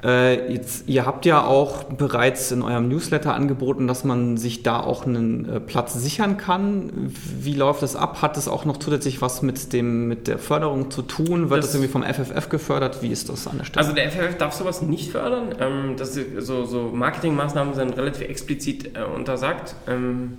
[0.04, 4.80] Äh, jetzt, ihr habt ja auch bereits in eurem Newsletter angeboten, dass man sich da
[4.80, 6.92] auch einen äh, Platz sichern kann.
[6.94, 8.22] Wie läuft das ab?
[8.22, 11.50] Hat das auch noch zusätzlich was mit, dem, mit der Förderung zu tun?
[11.50, 13.02] Wird das, das irgendwie vom FFF gefördert?
[13.02, 13.86] Wie ist das an der Stelle?
[13.86, 15.56] Also der FFF darf sowas nicht fördern.
[15.60, 19.76] Ähm, das so, so Marketingmaßnahmen sind relativ explizit äh, untersagt.
[19.88, 20.38] Ähm,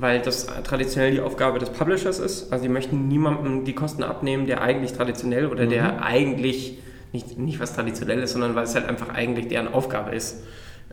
[0.00, 2.52] weil das traditionell die Aufgabe des Publishers ist.
[2.52, 5.70] Also die möchten niemandem die Kosten abnehmen, der eigentlich traditionell oder mhm.
[5.70, 6.78] der eigentlich
[7.12, 10.44] nicht, nicht was Traditionelles, sondern weil es halt einfach eigentlich deren Aufgabe ist.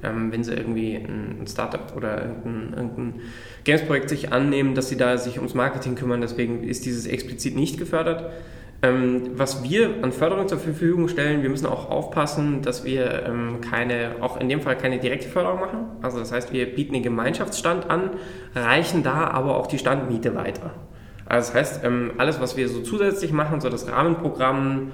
[0.03, 3.21] Ähm, wenn sie irgendwie ein Startup oder irgendein, irgendein
[3.63, 6.21] Games-Projekt sich annehmen, dass sie da sich ums Marketing kümmern.
[6.21, 8.31] Deswegen ist dieses explizit nicht gefördert.
[8.81, 13.61] Ähm, was wir an Förderung zur Verfügung stellen, wir müssen auch aufpassen, dass wir ähm,
[13.61, 15.79] keine, auch in dem Fall keine direkte Förderung machen.
[16.01, 18.11] Also das heißt, wir bieten den Gemeinschaftsstand an,
[18.53, 20.71] reichen da aber auch die Standmiete weiter.
[21.25, 24.91] Also das heißt, ähm, alles, was wir so zusätzlich machen, so das Rahmenprogramm,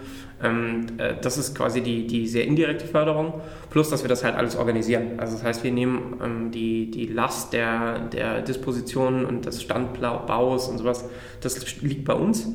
[1.21, 5.19] das ist quasi die, die sehr indirekte Förderung, plus dass wir das halt alles organisieren.
[5.19, 10.67] Also das heißt, wir nehmen ähm, die, die Last der, der Dispositionen und des Standbaus
[10.67, 11.05] und sowas,
[11.41, 12.47] das liegt bei uns.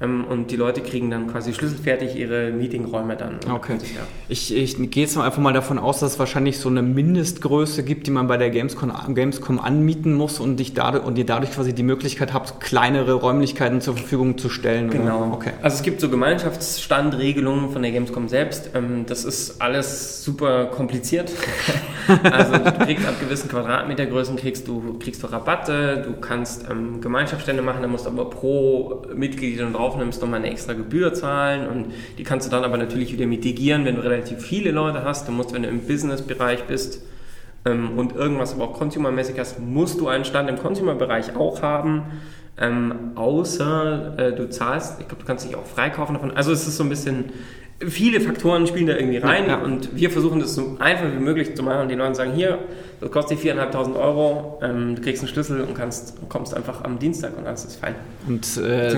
[0.00, 3.38] Ähm, und die Leute kriegen dann quasi schlüsselfertig ihre Meetingräume dann.
[3.50, 3.78] Okay.
[4.28, 8.06] Ich, ich gehe jetzt einfach mal davon aus, dass es wahrscheinlich so eine Mindestgröße gibt,
[8.06, 11.72] die man bei der Gamescom, Gamescom anmieten muss und, ich dadurch, und ihr dadurch quasi
[11.72, 14.90] die Möglichkeit habt, kleinere Räumlichkeiten zur Verfügung zu stellen.
[14.90, 15.30] Genau.
[15.32, 15.52] Okay.
[15.62, 18.70] Also es gibt so Gemeinschaftsstandregelungen von der Gamescom selbst.
[18.74, 21.30] Ähm, das ist alles super kompliziert.
[22.24, 27.62] also du kriegst ab gewissen Quadratmetergrößen kriegst du, kriegst du Rabatte, du kannst ähm, Gemeinschaftsstände
[27.62, 31.92] machen, da musst du aber pro Mitglied und aufnimmst, nochmal eine extra Gebühr zahlen und
[32.18, 35.28] die kannst du dann aber natürlich wieder mitigieren, wenn du relativ viele Leute hast.
[35.28, 37.02] Du musst, wenn du im Business-Bereich bist
[37.64, 42.04] ähm, und irgendwas aber auch Consumer-mäßig hast, musst du einen Stand im Consumer-Bereich auch haben.
[42.56, 46.30] Ähm, außer äh, du zahlst, ich glaube, du kannst dich auch freikaufen davon.
[46.30, 47.26] Also es ist so ein bisschen,
[47.80, 49.62] viele Faktoren spielen da irgendwie rein ja, ja.
[49.62, 52.58] und wir versuchen das so einfach wie möglich zu machen und die Leute sagen, hier,
[53.00, 56.98] das kostet dich 4.500 Euro, ähm, du kriegst einen Schlüssel und kannst, kommst einfach am
[56.98, 57.94] Dienstag und alles ist fein.
[58.28, 58.96] Und äh,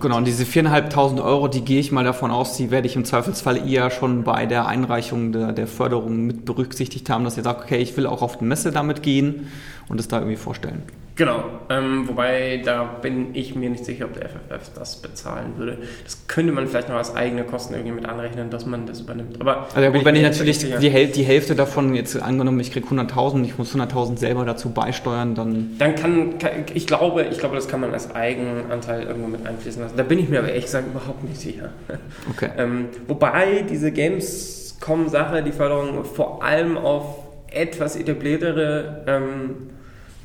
[0.00, 3.04] genau, und diese 4.500 Euro, die gehe ich mal davon aus, die werde ich im
[3.04, 7.64] Zweifelsfall eher schon bei der Einreichung der, der Förderung mit berücksichtigt haben, dass ihr sagt,
[7.64, 9.48] okay, ich will auch auf die Messe damit gehen
[9.88, 10.82] und es da irgendwie vorstellen.
[11.16, 15.78] Genau, ähm, wobei da bin ich mir nicht sicher, ob der FFF das bezahlen würde.
[16.04, 19.40] Das könnte man vielleicht noch als eigene Kosten irgendwie mit anrechnen, dass man das übernimmt.
[19.40, 22.86] Aber also ja, gut, wenn ich natürlich die, die, Hälfte davon jetzt angenommen, ich kriege
[22.86, 25.76] 100.000, ich muss 100.000 selber dazu beisteuern, dann...
[25.78, 29.82] Dann kann, kann, ich glaube, ich glaube, das kann man als Eigenanteil irgendwo mit einfließen
[29.82, 29.96] lassen.
[29.96, 31.70] Da bin ich mir aber ehrlich gesagt überhaupt nicht sicher.
[32.30, 32.50] Okay.
[32.58, 39.04] ähm, wobei diese Gamescom-Sache, die Förderung vor allem auf etwas etabliertere...
[39.06, 39.70] Ähm,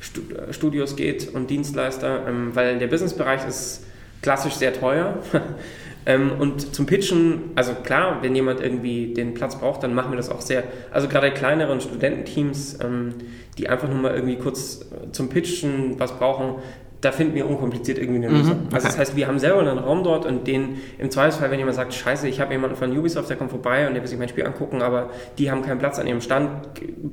[0.00, 3.84] Studios geht und Dienstleister, ähm, weil der Businessbereich ist
[4.22, 5.18] klassisch sehr teuer.
[6.06, 10.16] ähm, und zum Pitchen, also klar, wenn jemand irgendwie den Platz braucht, dann machen wir
[10.16, 10.64] das auch sehr.
[10.90, 13.14] Also gerade kleineren Studententeams, ähm,
[13.58, 16.56] die einfach nur mal irgendwie kurz äh, zum Pitchen was brauchen,
[17.00, 18.54] da finden wir unkompliziert irgendwie eine mhm, Lösung.
[18.54, 18.74] Mhm, okay.
[18.74, 21.76] Also das heißt, wir haben selber einen Raum dort und den im Zweifelsfall, wenn jemand
[21.76, 24.28] sagt, scheiße, ich habe jemanden von Ubisoft, der kommt vorbei und der will sich mein
[24.28, 26.50] Spiel angucken, aber die haben keinen Platz an ihrem Stand,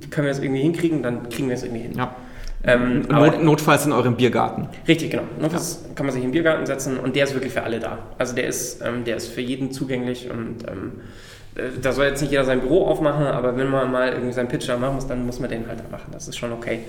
[0.09, 1.93] können wir das irgendwie hinkriegen, dann kriegen wir es irgendwie hin.
[1.95, 2.15] Ja.
[2.65, 4.69] Ähm, Not, notfalls in eurem Biergarten.
[4.87, 5.23] Richtig, genau.
[5.39, 5.95] Notfalls ja.
[5.95, 7.97] kann man sich im Biergarten setzen und der ist wirklich für alle da.
[8.17, 10.93] Also der ist, ähm, der ist für jeden zugänglich und ähm,
[11.55, 14.47] äh, da soll jetzt nicht jeder sein Büro aufmachen, aber wenn man mal irgendwie seinen
[14.47, 16.11] Pitch da machen muss, dann muss man den halt machen.
[16.13, 16.79] Das ist schon okay.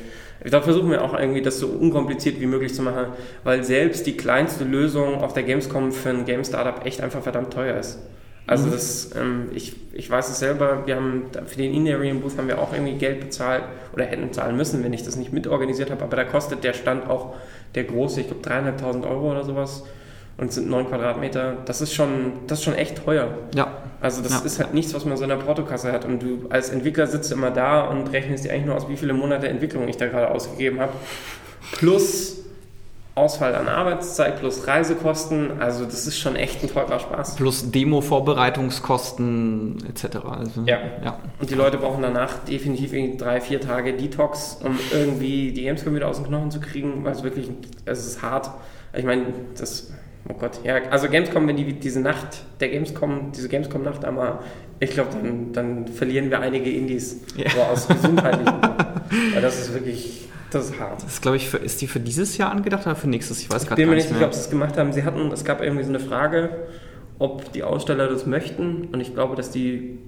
[0.48, 3.06] Da versuchen wir auch irgendwie das so unkompliziert wie möglich zu machen,
[3.42, 7.52] weil selbst die kleinste Lösung auf der Gamescom für ein Game Startup echt einfach verdammt
[7.52, 7.98] teuer ist.
[8.46, 8.72] Also mhm.
[8.72, 12.58] das, ähm, ich, ich weiß es selber, wir haben für den In-Area Booth haben wir
[12.60, 16.16] auch irgendwie Geld bezahlt oder hätten zahlen müssen, wenn ich das nicht mitorganisiert habe, aber
[16.16, 17.34] da kostet der Stand auch
[17.74, 19.84] der große, ich glaube dreieinhalbtausend Euro oder sowas
[20.36, 21.56] und sind neun Quadratmeter.
[21.64, 23.28] Das ist schon, das ist schon echt teuer.
[23.54, 23.78] Ja.
[24.00, 24.40] Also das ja.
[24.40, 27.32] ist halt nichts, was man so in der Portokasse hat und du als Entwickler sitzt
[27.32, 30.30] immer da und rechnest dir eigentlich nur aus, wie viele Monate Entwicklung ich da gerade
[30.30, 30.92] ausgegeben habe.
[31.72, 32.43] Plus
[33.16, 37.36] Ausfall an Arbeitszeit plus Reisekosten, also das ist schon echt ein teurer Spaß.
[37.36, 40.16] Plus Demo-Vorbereitungskosten etc.
[40.28, 40.78] Also, ja.
[41.02, 41.20] ja.
[41.38, 46.08] Und die Leute brauchen danach definitiv drei, vier Tage Detox, um irgendwie die Gamescom wieder
[46.08, 47.48] aus den Knochen zu kriegen, weil es wirklich,
[47.84, 48.50] es ist hart.
[48.92, 49.92] Ich meine, das,
[50.28, 54.40] oh Gott, ja, also Gamescom, wenn die diese Nacht, der Gamescom, diese Gamescom-Nacht einmal,
[54.84, 57.50] ich glaube, dann, dann verlieren wir einige Indies ja.
[57.50, 58.60] so aus gesundheitlichen
[59.34, 61.02] Weil das ist wirklich das ist hart.
[61.02, 63.40] Das ist, glaube ich, für, ist die für dieses Jahr angedacht oder für nächstes?
[63.40, 63.80] Ich weiß gerade gar nicht.
[63.80, 64.92] Ich bin mir nicht sicher, ob sie es gemacht haben.
[64.92, 66.50] Sie hatten, es gab irgendwie so eine Frage,
[67.18, 68.88] ob die Aussteller das möchten.
[68.92, 69.98] Und ich glaube, dass die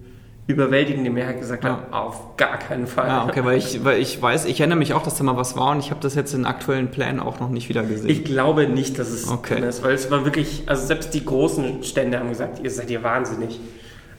[0.47, 1.70] überwältigende Mehrheit gesagt ja.
[1.70, 3.09] hat, auf gar keinen Fall.
[3.09, 5.57] Ja, okay, weil ich, weil ich weiß, ich erinnere mich auch, dass da mal was
[5.57, 8.09] war und ich habe das jetzt in aktuellen Plänen auch noch nicht wieder gesehen.
[8.09, 9.55] Ich glaube nicht, dass es okay.
[9.55, 12.91] drin ist, weil es war wirklich, also selbst die großen Stände haben gesagt, ihr seid
[12.91, 13.59] ihr wahnsinnig.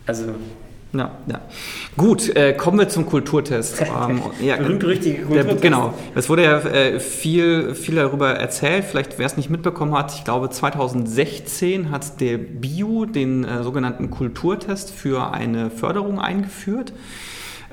[0.08, 0.34] Also
[0.94, 1.42] ja, ja.
[1.98, 3.82] Gut, äh, kommen wir zum Kulturtest.
[4.10, 5.64] ähm, ja, Berühmt-berüchtige Kulturtest.
[5.64, 5.94] Der, genau.
[6.16, 8.86] Es wurde ja äh, viel, viel darüber erzählt.
[8.86, 14.10] Vielleicht, wer es nicht mitbekommen hat, ich glaube 2016 hat der BIO den äh, sogenannten
[14.10, 16.94] Kulturtest für eine Förderung eingeführt.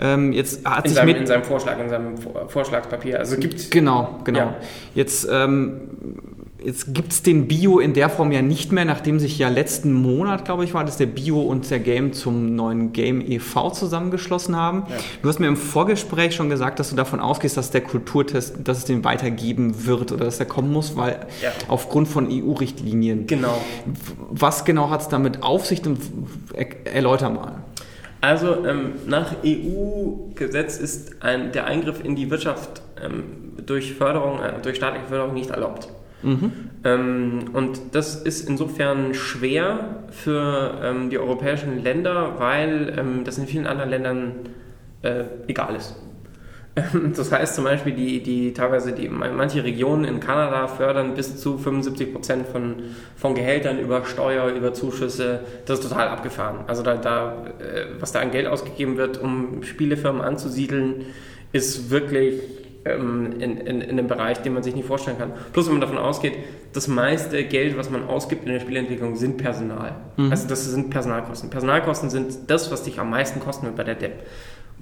[0.00, 2.14] Ähm, jetzt hat in, sich seinem, mit, in seinem Vorschlag, in seinem
[2.48, 3.20] Vorschlagspapier.
[3.20, 4.38] Also gibt Genau, genau.
[4.40, 4.56] Ja.
[4.96, 9.38] Jetzt ähm, Jetzt gibt es den Bio in der Form ja nicht mehr, nachdem sich
[9.38, 13.20] ja letzten Monat, glaube ich, war das der Bio und der Game zum neuen Game
[13.20, 13.70] e.V.
[13.70, 14.84] zusammengeschlossen haben.
[14.88, 14.96] Ja.
[15.20, 18.78] Du hast mir im Vorgespräch schon gesagt, dass du davon ausgehst, dass der Kulturtest, dass
[18.78, 21.50] es den weitergeben wird oder dass der kommen muss, weil ja.
[21.68, 23.26] aufgrund von EU-Richtlinien.
[23.26, 23.60] Genau.
[24.30, 25.82] Was genau hat es damit auf sich?
[26.84, 27.64] Erläuter mal.
[28.20, 33.24] Also ähm, nach EU-Gesetz ist ein, der Eingriff in die Wirtschaft ähm,
[33.66, 35.88] durch Förderung, äh, durch staatliche Förderung nicht erlaubt.
[36.24, 36.52] Mhm.
[36.84, 43.46] Ähm, und das ist insofern schwer für ähm, die europäischen Länder, weil ähm, das in
[43.46, 44.32] vielen anderen Ländern
[45.02, 45.96] äh, egal ist.
[47.16, 51.56] Das heißt zum Beispiel, die, die teilweise die, manche Regionen in Kanada fördern bis zu
[51.56, 52.74] 75 Prozent von,
[53.16, 55.40] von Gehältern über Steuer, über Zuschüsse.
[55.66, 56.64] Das ist total abgefahren.
[56.66, 61.06] Also da, da, äh, was da an Geld ausgegeben wird, um Spielefirmen anzusiedeln,
[61.52, 62.40] ist wirklich
[62.84, 65.32] in, in, in einem Bereich, den man sich nicht vorstellen kann.
[65.52, 66.34] Plus, wenn man davon ausgeht,
[66.72, 69.92] das meiste Geld, was man ausgibt in der Spielentwicklung, sind Personal.
[70.16, 70.30] Mhm.
[70.30, 71.50] Also das sind Personalkosten.
[71.50, 74.12] Personalkosten sind das, was dich am meisten kosten wird bei der Depp.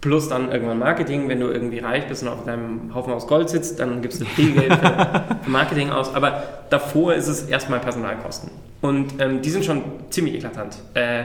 [0.00, 3.48] Plus dann irgendwann Marketing, wenn du irgendwie reich bist und auf deinem Haufen aus Gold
[3.48, 6.12] sitzt, dann gibst du viel Geld für, für Marketing aus.
[6.12, 8.50] Aber davor ist es erstmal Personalkosten.
[8.80, 10.76] Und ähm, die sind schon ziemlich eklatant.
[10.94, 11.22] Äh,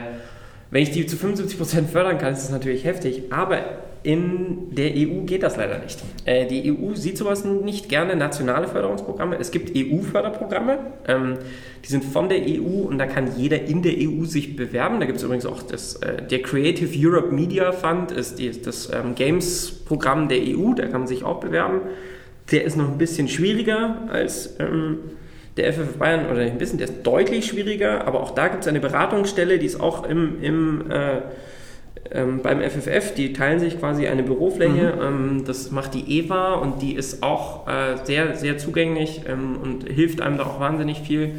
[0.70, 3.60] wenn ich die zu 75% fördern kann, ist das natürlich heftig, aber
[4.02, 5.98] in der EU geht das leider nicht.
[6.24, 9.36] Äh, die EU sieht sowas nicht gerne, nationale Förderungsprogramme.
[9.38, 11.38] Es gibt EU-Förderprogramme, ähm,
[11.84, 15.00] die sind von der EU und da kann jeder in der EU sich bewerben.
[15.00, 18.90] Da gibt es übrigens auch das, äh, der Creative Europe Media Fund, ist die, das
[18.92, 21.80] ähm, Games-Programm der EU, da kann man sich auch bewerben.
[22.52, 24.98] Der ist noch ein bisschen schwieriger als ähm,
[25.58, 28.68] der FF Bayern, oder ein bisschen, der ist deutlich schwieriger, aber auch da gibt es
[28.68, 31.20] eine Beratungsstelle, die ist auch im, im äh,
[32.10, 34.94] ähm, beim FFF, die teilen sich quasi eine Bürofläche.
[34.96, 35.02] Mhm.
[35.02, 39.88] Ähm, das macht die EVA und die ist auch äh, sehr, sehr zugänglich ähm, und
[39.88, 41.34] hilft einem da auch wahnsinnig viel.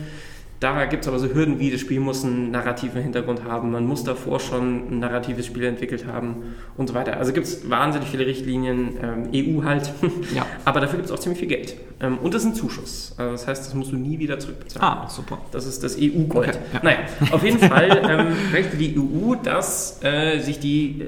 [0.59, 3.85] Da gibt es aber so Hürden wie, das Spiel muss einen narrativen Hintergrund haben, man
[3.85, 7.15] muss davor schon ein narratives Spiel entwickelt haben und so weiter.
[7.15, 9.93] Also gibt es wahnsinnig viele Richtlinien, ähm, EU halt,
[10.35, 10.45] ja.
[10.65, 11.75] aber dafür gibt es auch ziemlich viel Geld.
[12.01, 13.15] Ähm, und das ist ein Zuschuss.
[13.17, 15.05] Also das heißt, das musst du nie wieder zurückbezahlen.
[15.05, 15.37] Ah, super.
[15.51, 16.49] Das ist das EU-Gold.
[16.49, 16.79] Okay, ja.
[16.83, 16.97] Naja,
[17.31, 21.05] auf jeden Fall ähm, möchte die EU, dass äh, sich die, äh,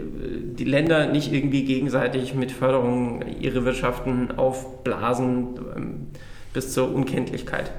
[0.57, 6.07] die Länder nicht irgendwie gegenseitig mit Förderung ihre Wirtschaften aufblasen ähm,
[6.53, 7.71] bis zur Unkenntlichkeit.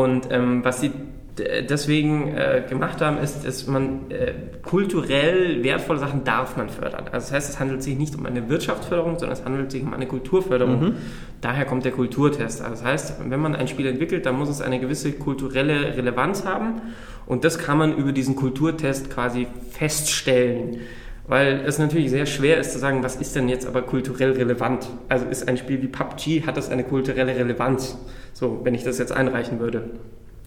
[0.00, 0.92] Und ähm, was sie
[1.38, 4.32] deswegen äh, gemacht haben, ist, dass man äh,
[4.62, 7.04] kulturell wertvolle Sachen darf man fördern.
[7.12, 9.92] Also das heißt, es handelt sich nicht um eine Wirtschaftsförderung, sondern es handelt sich um
[9.92, 10.80] eine Kulturförderung.
[10.80, 10.94] Mhm.
[11.42, 12.62] Daher kommt der Kulturtest.
[12.62, 16.46] Also das heißt, wenn man ein Spiel entwickelt, dann muss es eine gewisse kulturelle Relevanz
[16.46, 16.80] haben
[17.26, 20.78] und das kann man über diesen Kulturtest quasi feststellen.
[21.26, 24.88] Weil es natürlich sehr schwer ist zu sagen, was ist denn jetzt aber kulturell relevant?
[25.10, 27.98] Also ist ein Spiel wie PUBG, hat das eine kulturelle Relevanz?
[28.32, 29.90] So, wenn ich das jetzt einreichen würde.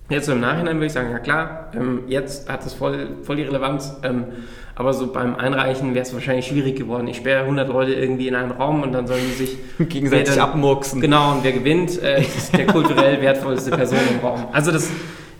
[0.10, 3.44] Jetzt im Nachhinein würde ich sagen, ja klar, ähm, jetzt hat es voll, voll die
[3.44, 4.26] Relevanz, ähm,
[4.76, 7.08] aber so beim Einreichen wäre es wahrscheinlich schwierig geworden.
[7.08, 9.58] Ich sperre 100 Leute irgendwie in einen Raum und dann sollen die sich
[9.90, 11.00] gegenseitig dann, abmurksen.
[11.00, 14.48] Genau, und wer gewinnt, äh, ist der kulturell wertvollste Person im Raum.
[14.52, 14.90] Also das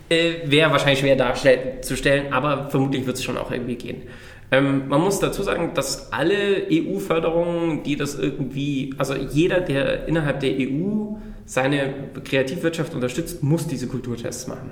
[0.08, 4.02] äh, wäre wahrscheinlich schwer darzustellen, aber vermutlich wird es schon auch irgendwie gehen.
[4.50, 10.40] Ähm, man muss dazu sagen, dass alle EU-Förderungen, die das irgendwie, also jeder, der innerhalb
[10.40, 11.16] der EU
[11.46, 14.70] seine Kreativwirtschaft unterstützt, muss diese Kulturtests machen.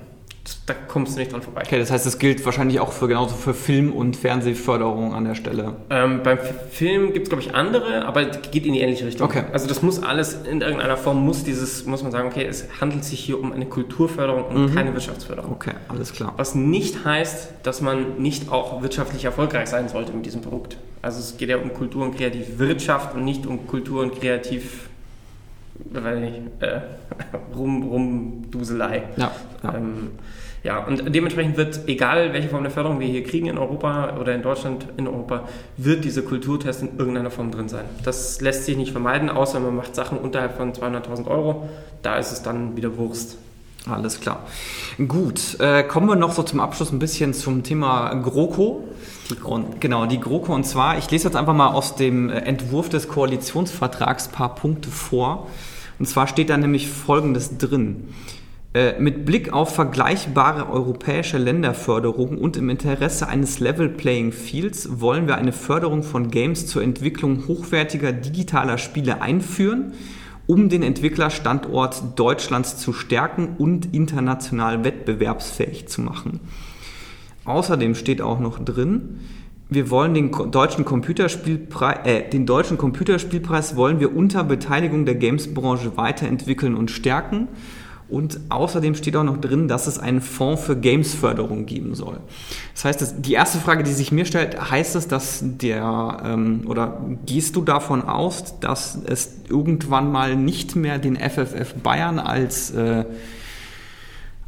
[0.66, 1.62] Da kommst du nicht dran vorbei.
[1.64, 5.36] Okay, das heißt, das gilt wahrscheinlich auch für genauso für Film- und Fernsehförderung an der
[5.36, 5.76] Stelle.
[5.88, 6.38] Ähm, beim
[6.70, 9.26] Film gibt es, glaube ich, andere, aber geht in die ähnliche Richtung.
[9.28, 9.44] Okay.
[9.52, 13.04] Also das muss alles in irgendeiner Form muss dieses, muss man sagen, okay, es handelt
[13.04, 14.74] sich hier um eine Kulturförderung und mhm.
[14.74, 15.52] keine Wirtschaftsförderung.
[15.52, 16.34] Okay, alles klar.
[16.36, 20.76] Was nicht heißt, dass man nicht auch wirtschaftlich erfolgreich sein sollte mit diesem Produkt.
[21.02, 24.88] Also es geht ja um Kultur und Kreativwirtschaft und nicht um Kultur und Kreativ
[25.90, 26.80] weiß nicht, äh,
[27.56, 29.04] Rum, Rumduselei.
[29.16, 29.74] Ja, ja.
[29.74, 30.10] Ähm,
[30.64, 34.32] ja, und dementsprechend wird, egal welche Form der Förderung wir hier kriegen in Europa oder
[34.32, 37.84] in Deutschland in Europa, wird dieser Kulturtest in irgendeiner Form drin sein.
[38.04, 41.68] Das lässt sich nicht vermeiden, außer man macht Sachen unterhalb von 200.000 Euro.
[42.02, 43.38] Da ist es dann wieder Wurst.
[43.90, 44.44] Alles klar.
[45.08, 48.84] Gut, äh, kommen wir noch so zum Abschluss ein bisschen zum Thema GroKo.
[49.30, 50.54] Die Grund, genau, die GroKo.
[50.54, 54.54] Und zwar, ich lese jetzt einfach mal aus dem äh, Entwurf des Koalitionsvertrags ein paar
[54.54, 55.48] Punkte vor.
[56.02, 58.08] Und zwar steht da nämlich Folgendes drin.
[58.74, 65.28] Äh, mit Blick auf vergleichbare europäische Länderförderungen und im Interesse eines Level Playing Fields wollen
[65.28, 69.92] wir eine Förderung von Games zur Entwicklung hochwertiger digitaler Spiele einführen,
[70.48, 76.40] um den Entwicklerstandort Deutschlands zu stärken und international wettbewerbsfähig zu machen.
[77.44, 79.20] Außerdem steht auch noch drin,
[79.74, 85.96] wir wollen den deutschen Computerspielpreis, äh, den deutschen Computerspielpreis wollen wir unter Beteiligung der Gamesbranche
[85.96, 87.48] weiterentwickeln und stärken
[88.12, 92.20] Und außerdem steht auch noch drin, dass es einen Fonds für Gamesförderung geben soll.
[92.74, 97.00] Das heißt, die erste Frage, die sich mir stellt, heißt es, dass der, ähm, oder
[97.24, 103.06] gehst du davon aus, dass es irgendwann mal nicht mehr den FFF Bayern als äh,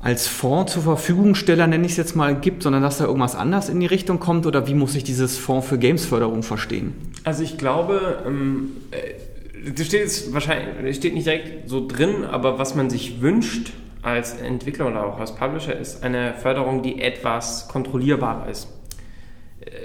[0.04, 3.70] als Fonds zur Verfügungsteller, nenne ich es jetzt mal, gibt, sondern dass da irgendwas anders
[3.70, 4.44] in die Richtung kommt?
[4.44, 6.92] Oder wie muss ich dieses Fonds für Gamesförderung verstehen?
[7.24, 12.58] Also ich glaube, ähm, äh, das steht jetzt wahrscheinlich, steht nicht direkt so drin, aber
[12.58, 17.66] was man sich wünscht als Entwickler oder auch als Publisher ist eine Förderung, die etwas
[17.68, 18.68] kontrollierbarer ist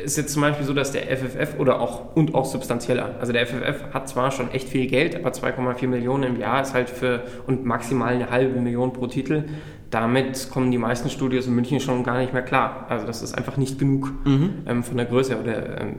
[0.04, 3.48] ist jetzt zum Beispiel so, dass der FFF oder auch und auch substanzieller, also der
[3.48, 7.24] FFF hat zwar schon echt viel Geld, aber 2,4 Millionen im Jahr ist halt für
[7.48, 9.44] und maximal eine halbe Million pro Titel.
[9.90, 12.86] Damit kommen die meisten Studios in München schon gar nicht mehr klar.
[12.90, 14.64] Also das ist einfach nicht genug mhm.
[14.68, 15.96] ähm, von der Größe oder ähm,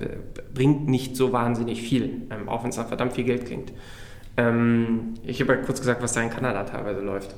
[0.54, 3.72] bringt nicht so wahnsinnig viel, ähm, auch wenn es nach verdammt viel Geld klingt.
[4.36, 7.34] Ähm, ich habe ja kurz gesagt, was da in Kanada teilweise läuft.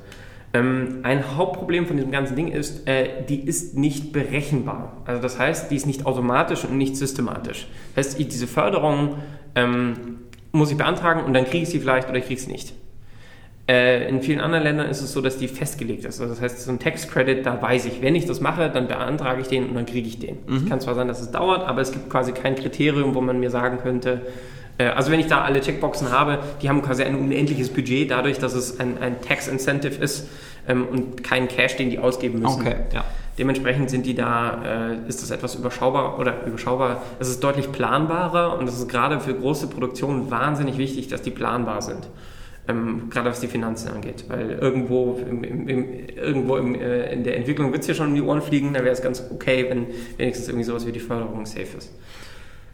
[0.55, 4.99] Ähm, ein Hauptproblem von diesem ganzen Ding ist, äh, die ist nicht berechenbar.
[5.07, 7.69] Also das heißt, die ist nicht automatisch und nicht systematisch.
[7.95, 9.17] Das heißt, ich, diese Förderung
[9.55, 10.19] ähm,
[10.53, 12.75] muss ich beantragen und dann kriege ich sie vielleicht oder ich kriege sie nicht.
[13.69, 16.21] Äh, in vielen anderen Ländern ist es so, dass die festgelegt ist.
[16.21, 18.89] Also das heißt, so ein Tax Credit, da weiß ich, wenn ich das mache, dann
[18.89, 20.39] beantrage ich den und dann kriege ich den.
[20.47, 20.69] Es mhm.
[20.69, 23.51] kann zwar sein, dass es dauert, aber es gibt quasi kein Kriterium, wo man mir
[23.51, 24.23] sagen könnte,
[24.79, 28.39] äh, also wenn ich da alle Checkboxen habe, die haben quasi ein unendliches Budget, dadurch,
[28.39, 30.29] dass es ein, ein Tax Incentive ist
[30.67, 32.61] ähm, und keinen Cash, den die ausgeben müssen.
[32.61, 33.05] Okay, ja.
[33.39, 37.03] Dementsprechend sind die da, äh, ist das etwas überschaubar oder überschaubar.
[37.19, 41.31] Es ist deutlich planbarer und es ist gerade für große Produktionen wahnsinnig wichtig, dass die
[41.31, 42.09] planbar sind.
[42.69, 44.25] Ähm, gerade was die Finanzen angeht.
[44.29, 45.85] Weil irgendwo, im, im, im,
[46.17, 48.93] irgendwo äh, in der Entwicklung wird es ja schon um die Ohren fliegen, da wäre
[48.93, 51.93] es ganz okay, wenn wenigstens irgendwie sowas wie die Förderung safe ist.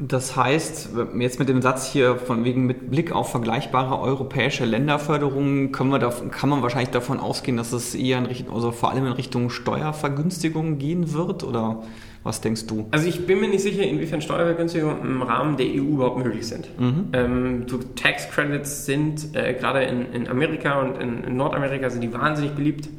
[0.01, 5.72] Das heißt, jetzt mit dem Satz hier von wegen mit Blick auf vergleichbare europäische Länderförderungen
[5.72, 8.93] können wir da, kann man wahrscheinlich davon ausgehen, dass es eher in Richtung, also vor
[8.93, 11.82] allem in Richtung Steuervergünstigungen gehen wird oder
[12.28, 12.86] was denkst du?
[12.90, 16.68] Also ich bin mir nicht sicher, inwiefern Steuervergünstigungen im Rahmen der EU überhaupt möglich sind.
[16.78, 17.08] Mhm.
[17.14, 17.66] Ähm,
[17.96, 22.52] Tax Credits sind äh, gerade in, in, Amerika und in, in, Nordamerika sind die wahnsinnig
[22.52, 22.90] beliebt.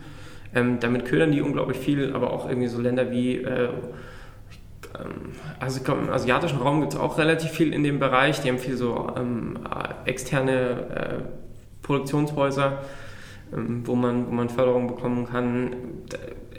[0.55, 3.65] Ähm, damit ködern die unglaublich viel, aber auch irgendwie so Länder wie äh,
[4.97, 8.41] ähm, also im asiatischen Raum gibt es auch relativ viel in dem Bereich.
[8.41, 9.59] Die haben viel so ähm,
[10.05, 11.13] externe äh,
[11.83, 12.81] Produktionshäuser,
[13.53, 15.75] ähm, wo, man, wo man Förderung bekommen kann.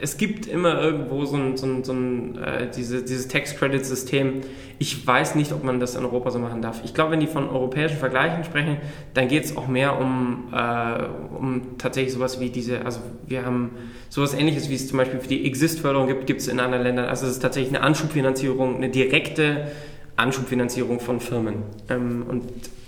[0.01, 4.40] Es gibt immer irgendwo so ein, so ein, so ein äh, diese, dieses Tax-Credit-System.
[4.78, 6.80] Ich weiß nicht, ob man das in Europa so machen darf.
[6.84, 8.78] Ich glaube, wenn die von europäischen Vergleichen sprechen,
[9.12, 11.05] dann geht es auch mehr um, äh,
[11.38, 13.72] um tatsächlich sowas wie diese, also wir haben
[14.09, 17.07] sowas ähnliches, wie es zum Beispiel für die Exist-Förderung gibt, gibt es in anderen Ländern.
[17.07, 19.70] Also es ist tatsächlich eine Anschubfinanzierung, eine direkte
[20.16, 21.57] Anschubfinanzierung von Firmen.
[21.88, 22.44] Ähm, und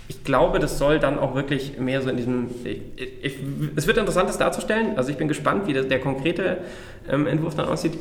[0.07, 2.47] ich glaube, das soll dann auch wirklich mehr so in diesem.
[2.63, 2.81] Ich,
[3.21, 3.37] ich,
[3.75, 4.97] es wird interessant, das darzustellen.
[4.97, 6.57] Also ich bin gespannt, wie das, der konkrete
[7.09, 7.93] ähm, Entwurf dann aussieht.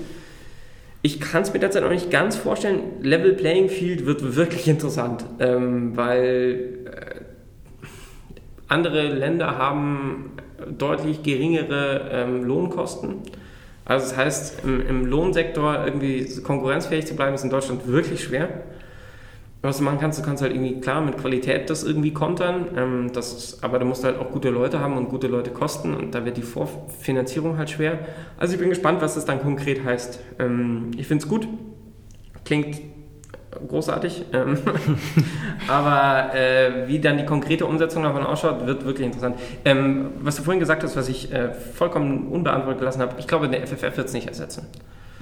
[1.02, 2.80] Ich kann es mir derzeit noch nicht ganz vorstellen.
[3.00, 7.20] Level Playing Field wird wirklich interessant, ähm, weil äh,
[8.68, 10.32] andere Länder haben
[10.78, 13.16] deutlich geringere ähm, Lohnkosten.
[13.84, 18.48] Also das heißt, im, im Lohnsektor irgendwie konkurrenzfähig zu bleiben, ist in Deutschland wirklich schwer
[19.62, 23.10] was du machen kannst, du kannst halt irgendwie klar mit Qualität das irgendwie kontern, ähm,
[23.12, 26.14] das ist, aber du musst halt auch gute Leute haben und gute Leute kosten und
[26.14, 28.00] da wird die Vorfinanzierung halt schwer.
[28.38, 30.18] Also ich bin gespannt, was das dann konkret heißt.
[30.40, 31.46] Ähm, ich finde es gut,
[32.44, 32.80] klingt
[33.68, 34.58] großartig, ähm,
[35.68, 39.38] aber äh, wie dann die konkrete Umsetzung davon ausschaut, wird wirklich interessant.
[39.64, 43.48] Ähm, was du vorhin gesagt hast, was ich äh, vollkommen unbeantwortet gelassen habe, ich glaube,
[43.48, 44.66] der FFF wird es nicht ersetzen.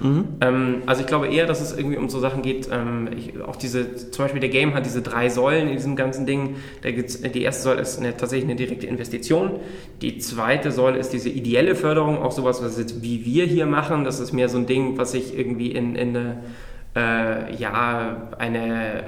[0.01, 0.25] Mhm.
[0.41, 3.55] Ähm, also ich glaube eher, dass es irgendwie um so Sachen geht, ähm, ich, auch
[3.55, 6.55] diese, zum Beispiel der Game hat diese drei Säulen in diesem ganzen Ding.
[6.81, 9.59] Da gibt's, die erste Säule ist eine, tatsächlich eine direkte Investition.
[10.01, 14.03] Die zweite Säule ist diese ideelle Förderung, auch sowas, was jetzt wie wir hier machen.
[14.03, 16.43] Das ist mehr so ein Ding, was sich irgendwie in, in eine,
[16.95, 19.03] äh, ja, eine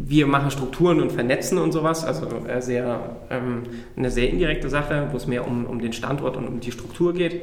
[0.00, 3.64] wir machen Strukturen und vernetzen und sowas, also äh, sehr, ähm,
[3.96, 7.12] eine sehr indirekte Sache, wo es mehr um, um den Standort und um die Struktur
[7.12, 7.42] geht.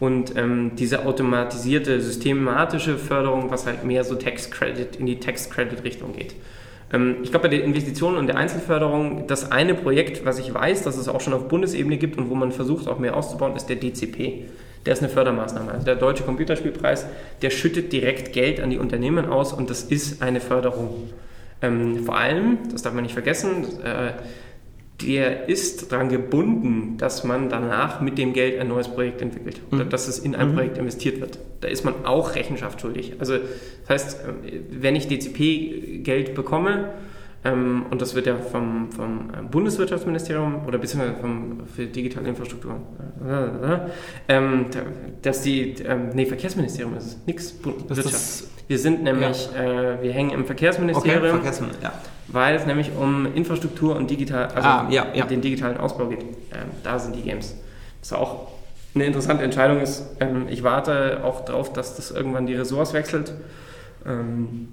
[0.00, 5.50] Und ähm, diese automatisierte, systematische Förderung, was halt mehr so Tax Credit in die Tax
[5.50, 6.34] Credit Richtung geht.
[6.92, 10.82] Ähm, ich glaube, bei den Investitionen und der Einzelförderung, das eine Projekt, was ich weiß,
[10.82, 13.66] dass es auch schon auf Bundesebene gibt und wo man versucht, auch mehr auszubauen, ist
[13.66, 14.44] der DCP.
[14.86, 15.72] Der ist eine Fördermaßnahme.
[15.72, 17.06] Also der Deutsche Computerspielpreis,
[17.42, 21.10] der schüttet direkt Geld an die Unternehmen aus und das ist eine Förderung.
[21.60, 24.12] Ähm, vor allem, das darf man nicht vergessen, äh,
[25.00, 29.84] der ist daran gebunden, dass man danach mit dem Geld ein neues Projekt entwickelt oder
[29.84, 29.90] mhm.
[29.90, 30.54] dass es in ein mhm.
[30.54, 31.38] Projekt investiert wird.
[31.60, 33.14] Da ist man auch Rechenschaft schuldig.
[33.18, 34.20] Also das heißt,
[34.70, 36.90] wenn ich DCP-Geld bekomme,
[37.44, 42.80] Ähm, und das wird ja vom, vom Bundeswirtschaftsministerium oder beziehungsweise vom, für digitale Infrastruktur,
[43.24, 43.78] äh,
[44.28, 44.66] ähm,
[45.22, 48.44] dass die, ähm, nee, Verkehrsministerium ist es, nix, Wirtschaft.
[48.66, 49.94] Wir sind nämlich, ja.
[49.94, 52.17] äh, wir hängen im Verkehrsministerium, okay, Verkehrsministerium ja.
[52.28, 55.24] Weil es nämlich um Infrastruktur und digital, also ah, ja, ja.
[55.24, 56.20] den digitalen Ausbau geht.
[56.20, 57.56] Ähm, da sind die Games.
[58.00, 58.48] Das ist auch
[58.94, 60.04] eine interessante Entscheidung ist.
[60.20, 63.32] Ähm, ich warte auch darauf, dass das irgendwann die Ressorts wechselt.
[64.06, 64.68] Ähm,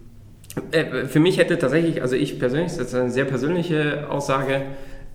[0.72, 4.62] äh, für mich hätte tatsächlich, also ich persönlich, das ist eine sehr persönliche Aussage,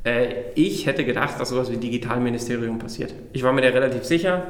[0.04, 3.14] äh, ich hätte gedacht, dass sowas wie Digitalministerium passiert.
[3.32, 4.44] Ich war mir da relativ sicher,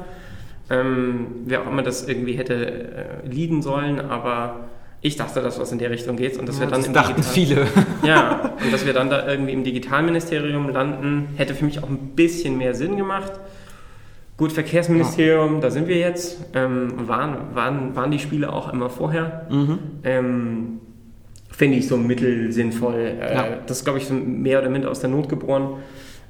[0.69, 4.69] ähm, wer auch immer das irgendwie hätte äh, leaden sollen, aber
[5.01, 6.93] ich dachte, dass was in der Richtung geht und dass ja, wir dann das im
[6.93, 7.67] dachten Digital viele.
[8.07, 12.15] Ja, und dass wir dann da irgendwie im Digitalministerium landen, hätte für mich auch ein
[12.15, 13.31] bisschen mehr Sinn gemacht.
[14.37, 15.59] Gut, Verkehrsministerium, ja.
[15.59, 16.37] da sind wir jetzt.
[16.53, 19.47] Ähm, waren, waren, waren die Spiele auch immer vorher.
[19.49, 19.79] Mhm.
[20.03, 20.79] Ähm,
[21.49, 23.17] Finde ich so mittelsinnvoll.
[23.21, 23.45] Äh, ja.
[23.65, 25.77] Das ist, glaube ich, so mehr oder minder aus der Not geboren.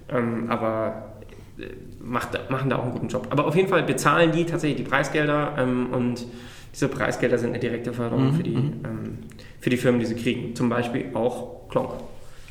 [0.09, 1.13] Ähm, aber
[1.57, 1.63] äh,
[2.01, 3.27] macht, machen da auch einen guten Job.
[3.29, 6.25] Aber auf jeden Fall bezahlen die tatsächlich die Preisgelder ähm, und
[6.73, 8.33] diese Preisgelder sind eine direkte Förderung mhm.
[8.35, 8.73] für, die, mhm.
[8.83, 9.17] ähm,
[9.59, 10.55] für die Firmen, die sie kriegen.
[10.55, 11.91] Zum Beispiel auch Klonk.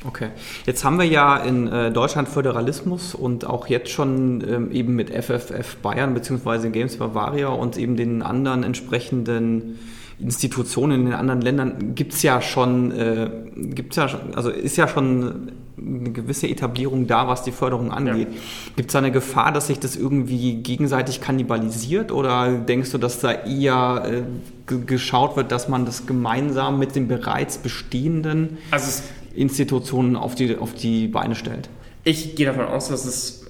[0.07, 0.29] Okay.
[0.65, 5.11] Jetzt haben wir ja in äh, Deutschland Föderalismus und auch jetzt schon ähm, eben mit
[5.11, 6.69] FFF Bayern bzw.
[6.69, 9.79] Games Bavaria und eben den anderen entsprechenden
[10.21, 14.77] Institutionen in den anderen Ländern gibt es ja schon, äh, gibt's ja schon, also ist
[14.77, 18.27] ja schon eine gewisse Etablierung da, was die Förderung angeht.
[18.31, 18.39] Ja.
[18.75, 23.19] Gibt es da eine Gefahr, dass sich das irgendwie gegenseitig kannibalisiert oder denkst du, dass
[23.19, 29.03] da eher äh, geschaut wird, dass man das gemeinsam mit den bereits bestehenden also
[29.33, 31.69] Institutionen auf die, auf die Beine stellt?
[32.03, 33.45] Ich gehe davon aus, dass es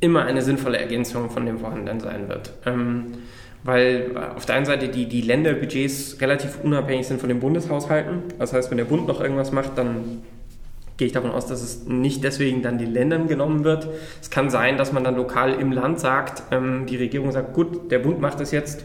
[0.00, 2.52] immer eine sinnvolle Ergänzung von dem vorhandenen sein wird.
[2.66, 3.06] Ähm,
[3.62, 8.22] weil auf der einen Seite die, die Länderbudgets relativ unabhängig sind von den Bundeshaushalten.
[8.38, 10.22] Das heißt, wenn der Bund noch irgendwas macht, dann
[10.96, 13.88] gehe ich davon aus, dass es nicht deswegen dann den Ländern genommen wird.
[14.20, 17.90] Es kann sein, dass man dann lokal im Land sagt, ähm, die Regierung sagt, gut,
[17.90, 18.84] der Bund macht es jetzt,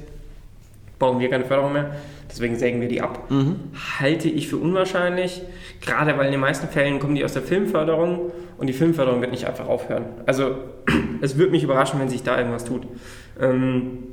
[0.98, 1.92] brauchen wir keine Förderung mehr,
[2.30, 3.30] deswegen sägen wir die ab.
[3.30, 3.56] Mhm.
[4.00, 5.42] Halte ich für unwahrscheinlich,
[5.82, 9.32] gerade weil in den meisten Fällen kommen die aus der Filmförderung und die Filmförderung wird
[9.32, 10.06] nicht einfach aufhören.
[10.26, 10.56] Also
[11.22, 12.88] es würde mich überraschen, wenn sich da irgendwas tut.
[13.42, 14.06] Ähm,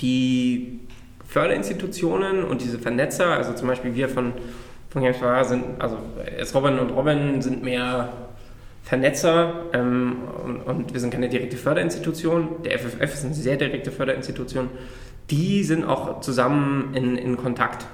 [0.00, 0.80] die
[1.26, 4.32] Förderinstitutionen und diese Vernetzer, also zum Beispiel wir von,
[4.90, 5.18] von Games
[5.48, 5.98] sind, also
[6.38, 8.08] es Robin und Robin sind mehr
[8.82, 12.62] Vernetzer ähm, und, und, wir sind keine direkte Förderinstitution.
[12.64, 14.70] Der FFF ist eine sehr direkte Förderinstitution.
[15.30, 17.84] Die sind auch zusammen in, in Kontakt.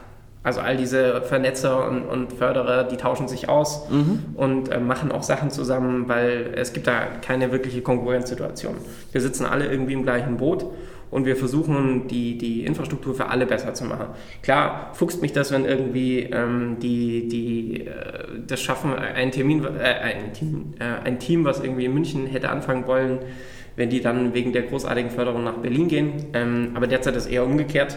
[0.44, 4.20] Also all diese Vernetzer und, und Förderer, die tauschen sich aus mhm.
[4.36, 8.76] und äh, machen auch Sachen zusammen, weil es gibt da keine wirkliche Konkurrenzsituation.
[9.10, 10.66] Wir sitzen alle irgendwie im gleichen Boot
[11.14, 14.06] und wir versuchen, die, die Infrastruktur für alle besser zu machen.
[14.42, 17.92] Klar, fuchst mich das, wenn irgendwie ähm, die, die äh,
[18.44, 22.48] das schaffen, ein Termin, äh, ein, Team, äh, ein Team, was irgendwie in München hätte
[22.48, 23.20] anfangen wollen,
[23.76, 26.12] wenn die dann wegen der großartigen Förderung nach Berlin gehen.
[26.32, 27.96] Ähm, aber derzeit ist eher umgekehrt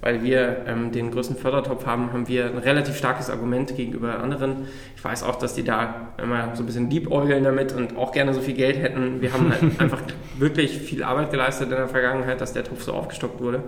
[0.00, 4.66] weil wir ähm, den größten Fördertopf haben, haben wir ein relativ starkes Argument gegenüber anderen.
[4.96, 8.32] Ich weiß auch, dass die da immer so ein bisschen liebäugeln damit und auch gerne
[8.32, 9.20] so viel Geld hätten.
[9.20, 10.02] Wir haben halt einfach
[10.38, 13.62] wirklich viel Arbeit geleistet in der Vergangenheit, dass der Topf so aufgestockt wurde.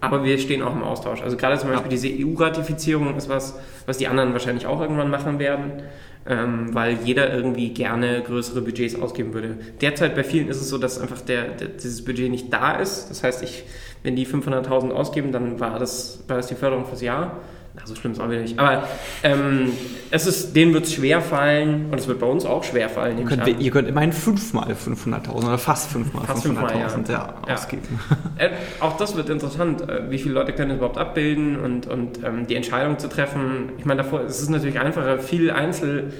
[0.00, 1.20] Aber wir stehen auch im Austausch.
[1.22, 5.38] Also gerade zum Beispiel diese EU-Ratifizierung ist was, was die anderen wahrscheinlich auch irgendwann machen
[5.38, 5.82] werden,
[6.26, 9.56] ähm, weil jeder irgendwie gerne größere Budgets ausgeben würde.
[9.80, 13.08] Derzeit bei vielen ist es so, dass einfach der, der dieses Budget nicht da ist.
[13.10, 13.64] Das heißt, ich
[14.02, 17.36] wenn die 500.000 ausgeben, dann war das, war das die Förderung fürs Jahr.
[17.80, 18.58] Na, so schlimm ist es auch wieder nicht.
[18.58, 18.86] Aber
[19.22, 19.72] ähm,
[20.10, 23.18] es ist, denen wird es schwer fallen und es wird bei uns auch schwer fallen.
[23.18, 27.34] Ihr könnt, ihr könnt immerhin fünfmal 500.000 oder fast fünfmal 500.000 ja.
[27.46, 28.00] ja, ausgeben.
[28.38, 28.50] Äh,
[28.80, 29.82] auch das wird interessant.
[29.82, 33.72] Äh, wie viele Leute können das überhaupt abbilden und, und ähm, die Entscheidung zu treffen.
[33.78, 36.12] Ich meine, davor es ist es natürlich einfacher, viel Einzel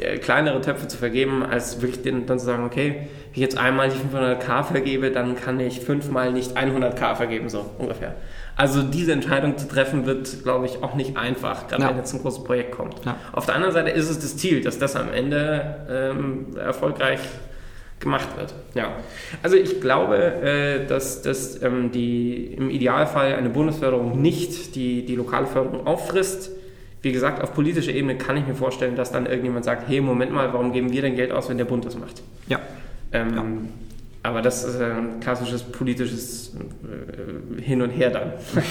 [0.00, 3.58] äh, kleinere Töpfe zu vergeben, als wirklich den, dann zu sagen, okay, wenn ich jetzt
[3.58, 8.14] einmal die 500k vergebe, dann kann ich fünfmal nicht 100k vergeben, so ungefähr.
[8.56, 11.88] Also diese Entscheidung zu treffen wird, glaube ich, auch nicht einfach, gerade ja.
[11.90, 13.04] wenn jetzt ein großes Projekt kommt.
[13.04, 13.16] Ja.
[13.32, 17.20] Auf der anderen Seite ist es das Ziel, dass das am Ende ähm, erfolgreich
[17.98, 18.54] gemacht wird.
[18.74, 18.92] Ja.
[19.42, 25.16] Also ich glaube, äh, dass, dass ähm, die im Idealfall eine Bundesförderung nicht die, die
[25.16, 26.50] lokale Förderung auffrisst
[27.04, 30.32] wie gesagt, auf politischer Ebene kann ich mir vorstellen, dass dann irgendjemand sagt, hey, Moment
[30.32, 32.22] mal, warum geben wir denn Geld aus, wenn der Bund das macht?
[32.48, 32.58] Ja.
[33.12, 33.44] Ähm, ja.
[34.24, 38.32] Aber das ist ein klassisches politisches äh, Hin und Her dann.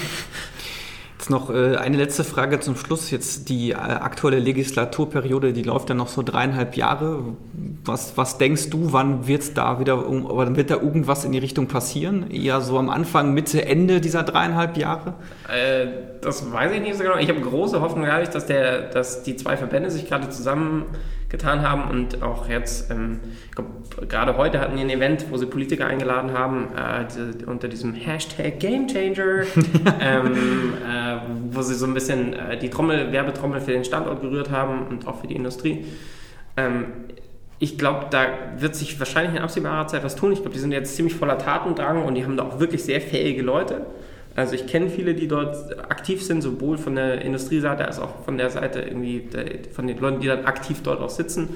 [1.16, 3.12] Jetzt noch äh, eine letzte Frage zum Schluss.
[3.12, 7.36] Jetzt die äh, aktuelle Legislaturperiode, die läuft ja noch so dreieinhalb Jahre.
[7.84, 10.04] Was, was denkst du, wann wird da wieder,
[10.56, 12.32] wird da irgendwas in die Richtung passieren?
[12.32, 15.14] Eher so am Anfang, Mitte, Ende dieser dreieinhalb Jahre?
[15.48, 15.86] Äh,
[16.20, 17.16] das weiß ich nicht so genau.
[17.16, 20.86] Ich habe große Hoffnung, dadurch, dass, der, dass die zwei Verbände sich gerade zusammen
[21.36, 23.20] getan haben und auch jetzt, ähm,
[23.54, 27.68] glaub, gerade heute hatten die ein Event, wo sie Politiker eingeladen haben, äh, die, unter
[27.68, 29.42] diesem Hashtag Gamechanger,
[30.00, 31.16] ähm, äh,
[31.50, 35.06] wo sie so ein bisschen äh, die Trommel, Werbetrommel für den Standort gerührt haben und
[35.06, 35.84] auch für die Industrie.
[36.56, 36.86] Ähm,
[37.58, 38.26] ich glaube, da
[38.58, 40.32] wird sich wahrscheinlich in absehbarer Zeit was tun.
[40.32, 43.00] Ich glaube, die sind jetzt ziemlich voller Tatendrang und die haben da auch wirklich sehr
[43.00, 43.86] fähige Leute.
[44.36, 48.36] Also ich kenne viele, die dort aktiv sind, sowohl von der Industrieseite als auch von
[48.36, 51.50] der Seite irgendwie der, von den Leuten, die dann aktiv dort auch sitzen.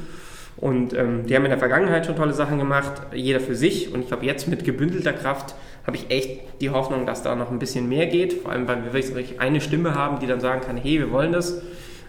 [0.57, 3.93] Und ähm, die haben in der Vergangenheit schon tolle Sachen gemacht, jeder für sich.
[3.93, 5.55] Und ich glaube, jetzt mit gebündelter Kraft
[5.87, 8.35] habe ich echt die Hoffnung, dass da noch ein bisschen mehr geht.
[8.35, 11.33] Vor allem, weil wir wirklich eine Stimme haben, die dann sagen kann, hey, wir wollen
[11.33, 11.63] das.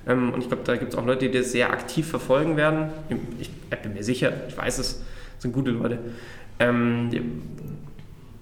[0.07, 2.89] Ähm, und ich glaube, da gibt es auch Leute, die das sehr aktiv verfolgen werden.
[3.39, 5.03] Ich, ich bin mir sicher, ich weiß es,
[5.37, 5.99] sind gute Leute.
[6.59, 7.09] Ähm,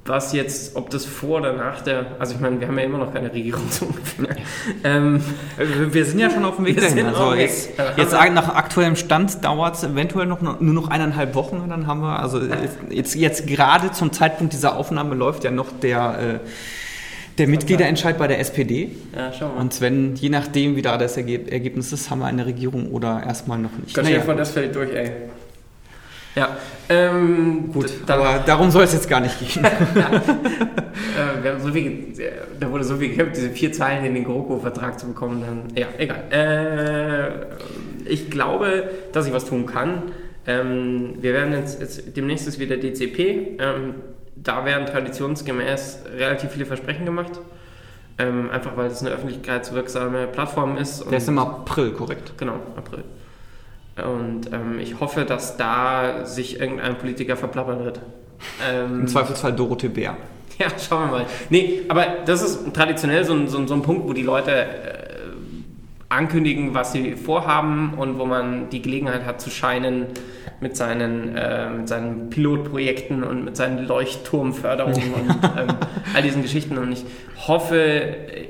[0.07, 2.97] was jetzt, ob das vor oder nach der, also ich meine, wir haben ja immer
[2.97, 4.35] noch keine Regierung so ungefähr.
[4.83, 5.21] Ähm,
[5.57, 7.05] wir sind ja schon auf dem Weg dahin.
[7.07, 11.87] Also jetzt, jetzt nach aktuellem Stand dauert es eventuell noch, nur noch eineinhalb Wochen, dann
[11.87, 12.41] haben wir, also
[12.89, 16.47] jetzt, jetzt gerade zum Zeitpunkt dieser Aufnahme läuft ja noch der, äh,
[17.37, 18.91] der Mitgliederentscheid bei der SPD.
[19.15, 19.61] Ja, schau mal.
[19.61, 23.59] Und Sven, je nachdem, wie da das Ergebnis ist, haben wir eine Regierung oder erstmal
[23.59, 23.95] noch nicht.
[23.95, 24.21] Gott, naja.
[24.21, 25.11] vor, das fällt durch, ey.
[26.37, 26.55] Ja,
[26.87, 29.65] ähm, gut, aber darum soll es jetzt gar nicht gehen.
[29.65, 29.69] äh,
[31.41, 32.13] wir haben so viel,
[32.59, 35.87] da wurde so viel gekämpft, diese vier Zeilen in den GroKo-Vertrag zu bekommen, dann, ja,
[35.97, 36.23] egal.
[36.29, 40.03] Äh, ich glaube, dass ich was tun kann.
[40.45, 43.57] Ähm, wir werden jetzt, jetzt, demnächst ist wieder DCP.
[43.59, 43.95] Ähm,
[44.35, 47.39] da werden traditionsgemäß relativ viele Versprechen gemacht.
[48.19, 51.09] Ähm, einfach weil es eine öffentlichkeitswirksame Plattform ist.
[51.09, 52.33] Der ist im April, korrekt?
[52.37, 53.03] Genau, April.
[54.03, 57.99] Und ähm, ich hoffe, dass da sich irgendein Politiker verplappern wird.
[58.69, 60.17] Ähm, Im Zweifelsfall Dorothee Bär.
[60.59, 61.25] Ja, schauen wir mal.
[61.51, 64.51] Nee, aber das ist traditionell so ein, so ein, so ein Punkt, wo die Leute
[64.51, 64.97] äh,
[66.09, 70.07] ankündigen, was sie vorhaben und wo man die Gelegenheit hat zu scheinen
[70.59, 75.67] mit seinen, äh, mit seinen Pilotprojekten und mit seinen Leuchtturmförderungen und ähm,
[76.15, 76.77] all diesen Geschichten.
[76.79, 77.05] Und ich
[77.47, 77.77] hoffe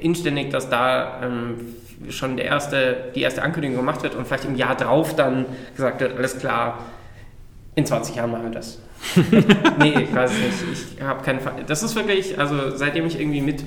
[0.02, 1.56] inständig, dass da ähm,
[2.10, 5.46] schon der erste, die erste Ankündigung gemacht wird und vielleicht im Jahr drauf dann
[5.76, 6.86] gesagt wird, alles klar,
[7.76, 8.80] in 20 Jahren machen wir das.
[9.80, 10.98] nee, ich weiß nicht.
[10.98, 11.64] Ich habe keinen Fall.
[11.68, 13.64] Das ist wirklich, also seitdem ich irgendwie mit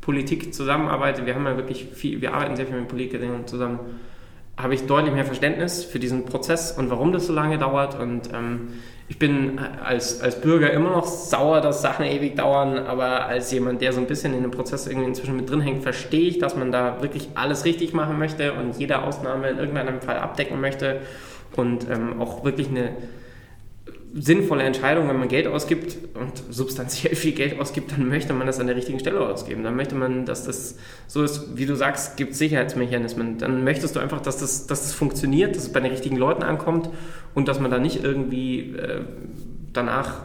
[0.00, 3.80] Politik zusammenarbeite, wir haben ja wirklich viel, wir arbeiten sehr viel mit Politikern zusammen,
[4.62, 7.98] habe ich deutlich mehr Verständnis für diesen Prozess und warum das so lange dauert.
[7.98, 8.68] Und ähm,
[9.08, 13.80] ich bin als, als Bürger immer noch sauer, dass Sachen ewig dauern, aber als jemand,
[13.80, 16.56] der so ein bisschen in dem Prozess irgendwie inzwischen mit drin hängt, verstehe ich, dass
[16.56, 21.00] man da wirklich alles richtig machen möchte und jede Ausnahme in irgendeinem Fall abdecken möchte
[21.56, 22.92] und ähm, auch wirklich eine
[24.12, 28.58] sinnvolle Entscheidung, wenn man Geld ausgibt und substanziell viel Geld ausgibt, dann möchte man das
[28.58, 29.62] an der richtigen Stelle ausgeben.
[29.62, 33.38] Dann möchte man, dass das so ist, wie du sagst, gibt Sicherheitsmechanismen.
[33.38, 36.42] Dann möchtest du einfach, dass das, dass das funktioniert, dass es bei den richtigen Leuten
[36.42, 36.90] ankommt
[37.34, 39.02] und dass man da nicht irgendwie äh,
[39.72, 40.22] danach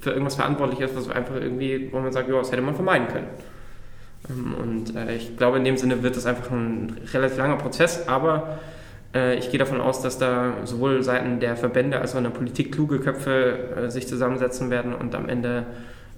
[0.00, 3.08] für irgendwas verantwortlich ist, was einfach irgendwie, wo man sagt, ja, das hätte man vermeiden
[3.08, 3.26] können.
[4.28, 8.08] Ähm, und äh, ich glaube, in dem Sinne wird das einfach ein relativ langer Prozess,
[8.08, 8.79] aber äh,
[9.12, 12.72] ich gehe davon aus, dass da sowohl Seiten der Verbände als auch in der Politik
[12.72, 15.66] kluge Köpfe äh, sich zusammensetzen werden und am Ende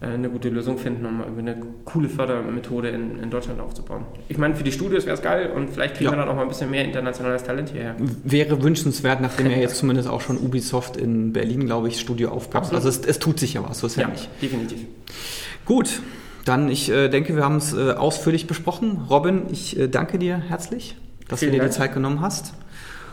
[0.02, 4.04] äh, eine gute Lösung finden, um eine coole Fördermethode in, in Deutschland aufzubauen.
[4.28, 6.12] Ich meine, für die Studios wäre es geil und vielleicht kriegen ja.
[6.12, 7.94] wir dann auch mal ein bisschen mehr internationales Talent hierher.
[8.24, 12.74] Wäre wünschenswert, nachdem ja jetzt zumindest auch schon Ubisoft in Berlin, glaube ich, Studio aufbaut.
[12.74, 14.28] Also es, es, tut sich ja was, so ist ja, ja nicht.
[14.42, 14.80] definitiv.
[15.64, 16.02] Gut,
[16.44, 19.06] dann ich äh, denke, wir haben es äh, ausführlich besprochen.
[19.08, 20.96] Robin, ich äh, danke dir herzlich,
[21.28, 21.72] dass Vielen du dir Dank.
[21.72, 22.54] die Zeit genommen hast.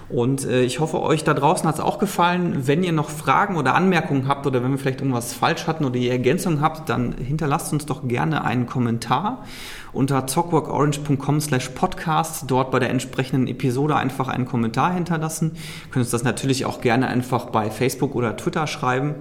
[0.10, 2.68] Und äh, ich hoffe, euch da draußen hat es auch gefallen.
[2.68, 5.98] Wenn ihr noch Fragen oder Anmerkungen habt oder wenn wir vielleicht irgendwas falsch hatten oder
[5.98, 9.46] ihr Ergänzungen habt, dann hinterlasst uns doch gerne einen Kommentar
[9.94, 12.46] unter talkworkorange.com slash podcast.
[12.48, 15.52] Dort bei der entsprechenden Episode einfach einen Kommentar hinterlassen.
[15.54, 19.16] Ihr könnt uns das natürlich auch gerne einfach bei Facebook oder Twitter schreiben.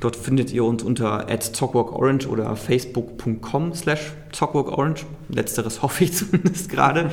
[0.00, 5.00] Dort findet ihr uns unter at talkworkorange oder facebook.com slash talkworkorange.
[5.30, 7.10] Letzteres hoffe ich zumindest gerade.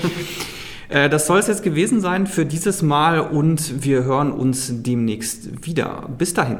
[0.91, 5.65] Äh, das soll es jetzt gewesen sein für dieses Mal und wir hören uns demnächst
[5.65, 6.09] wieder.
[6.17, 6.57] Bis dahin.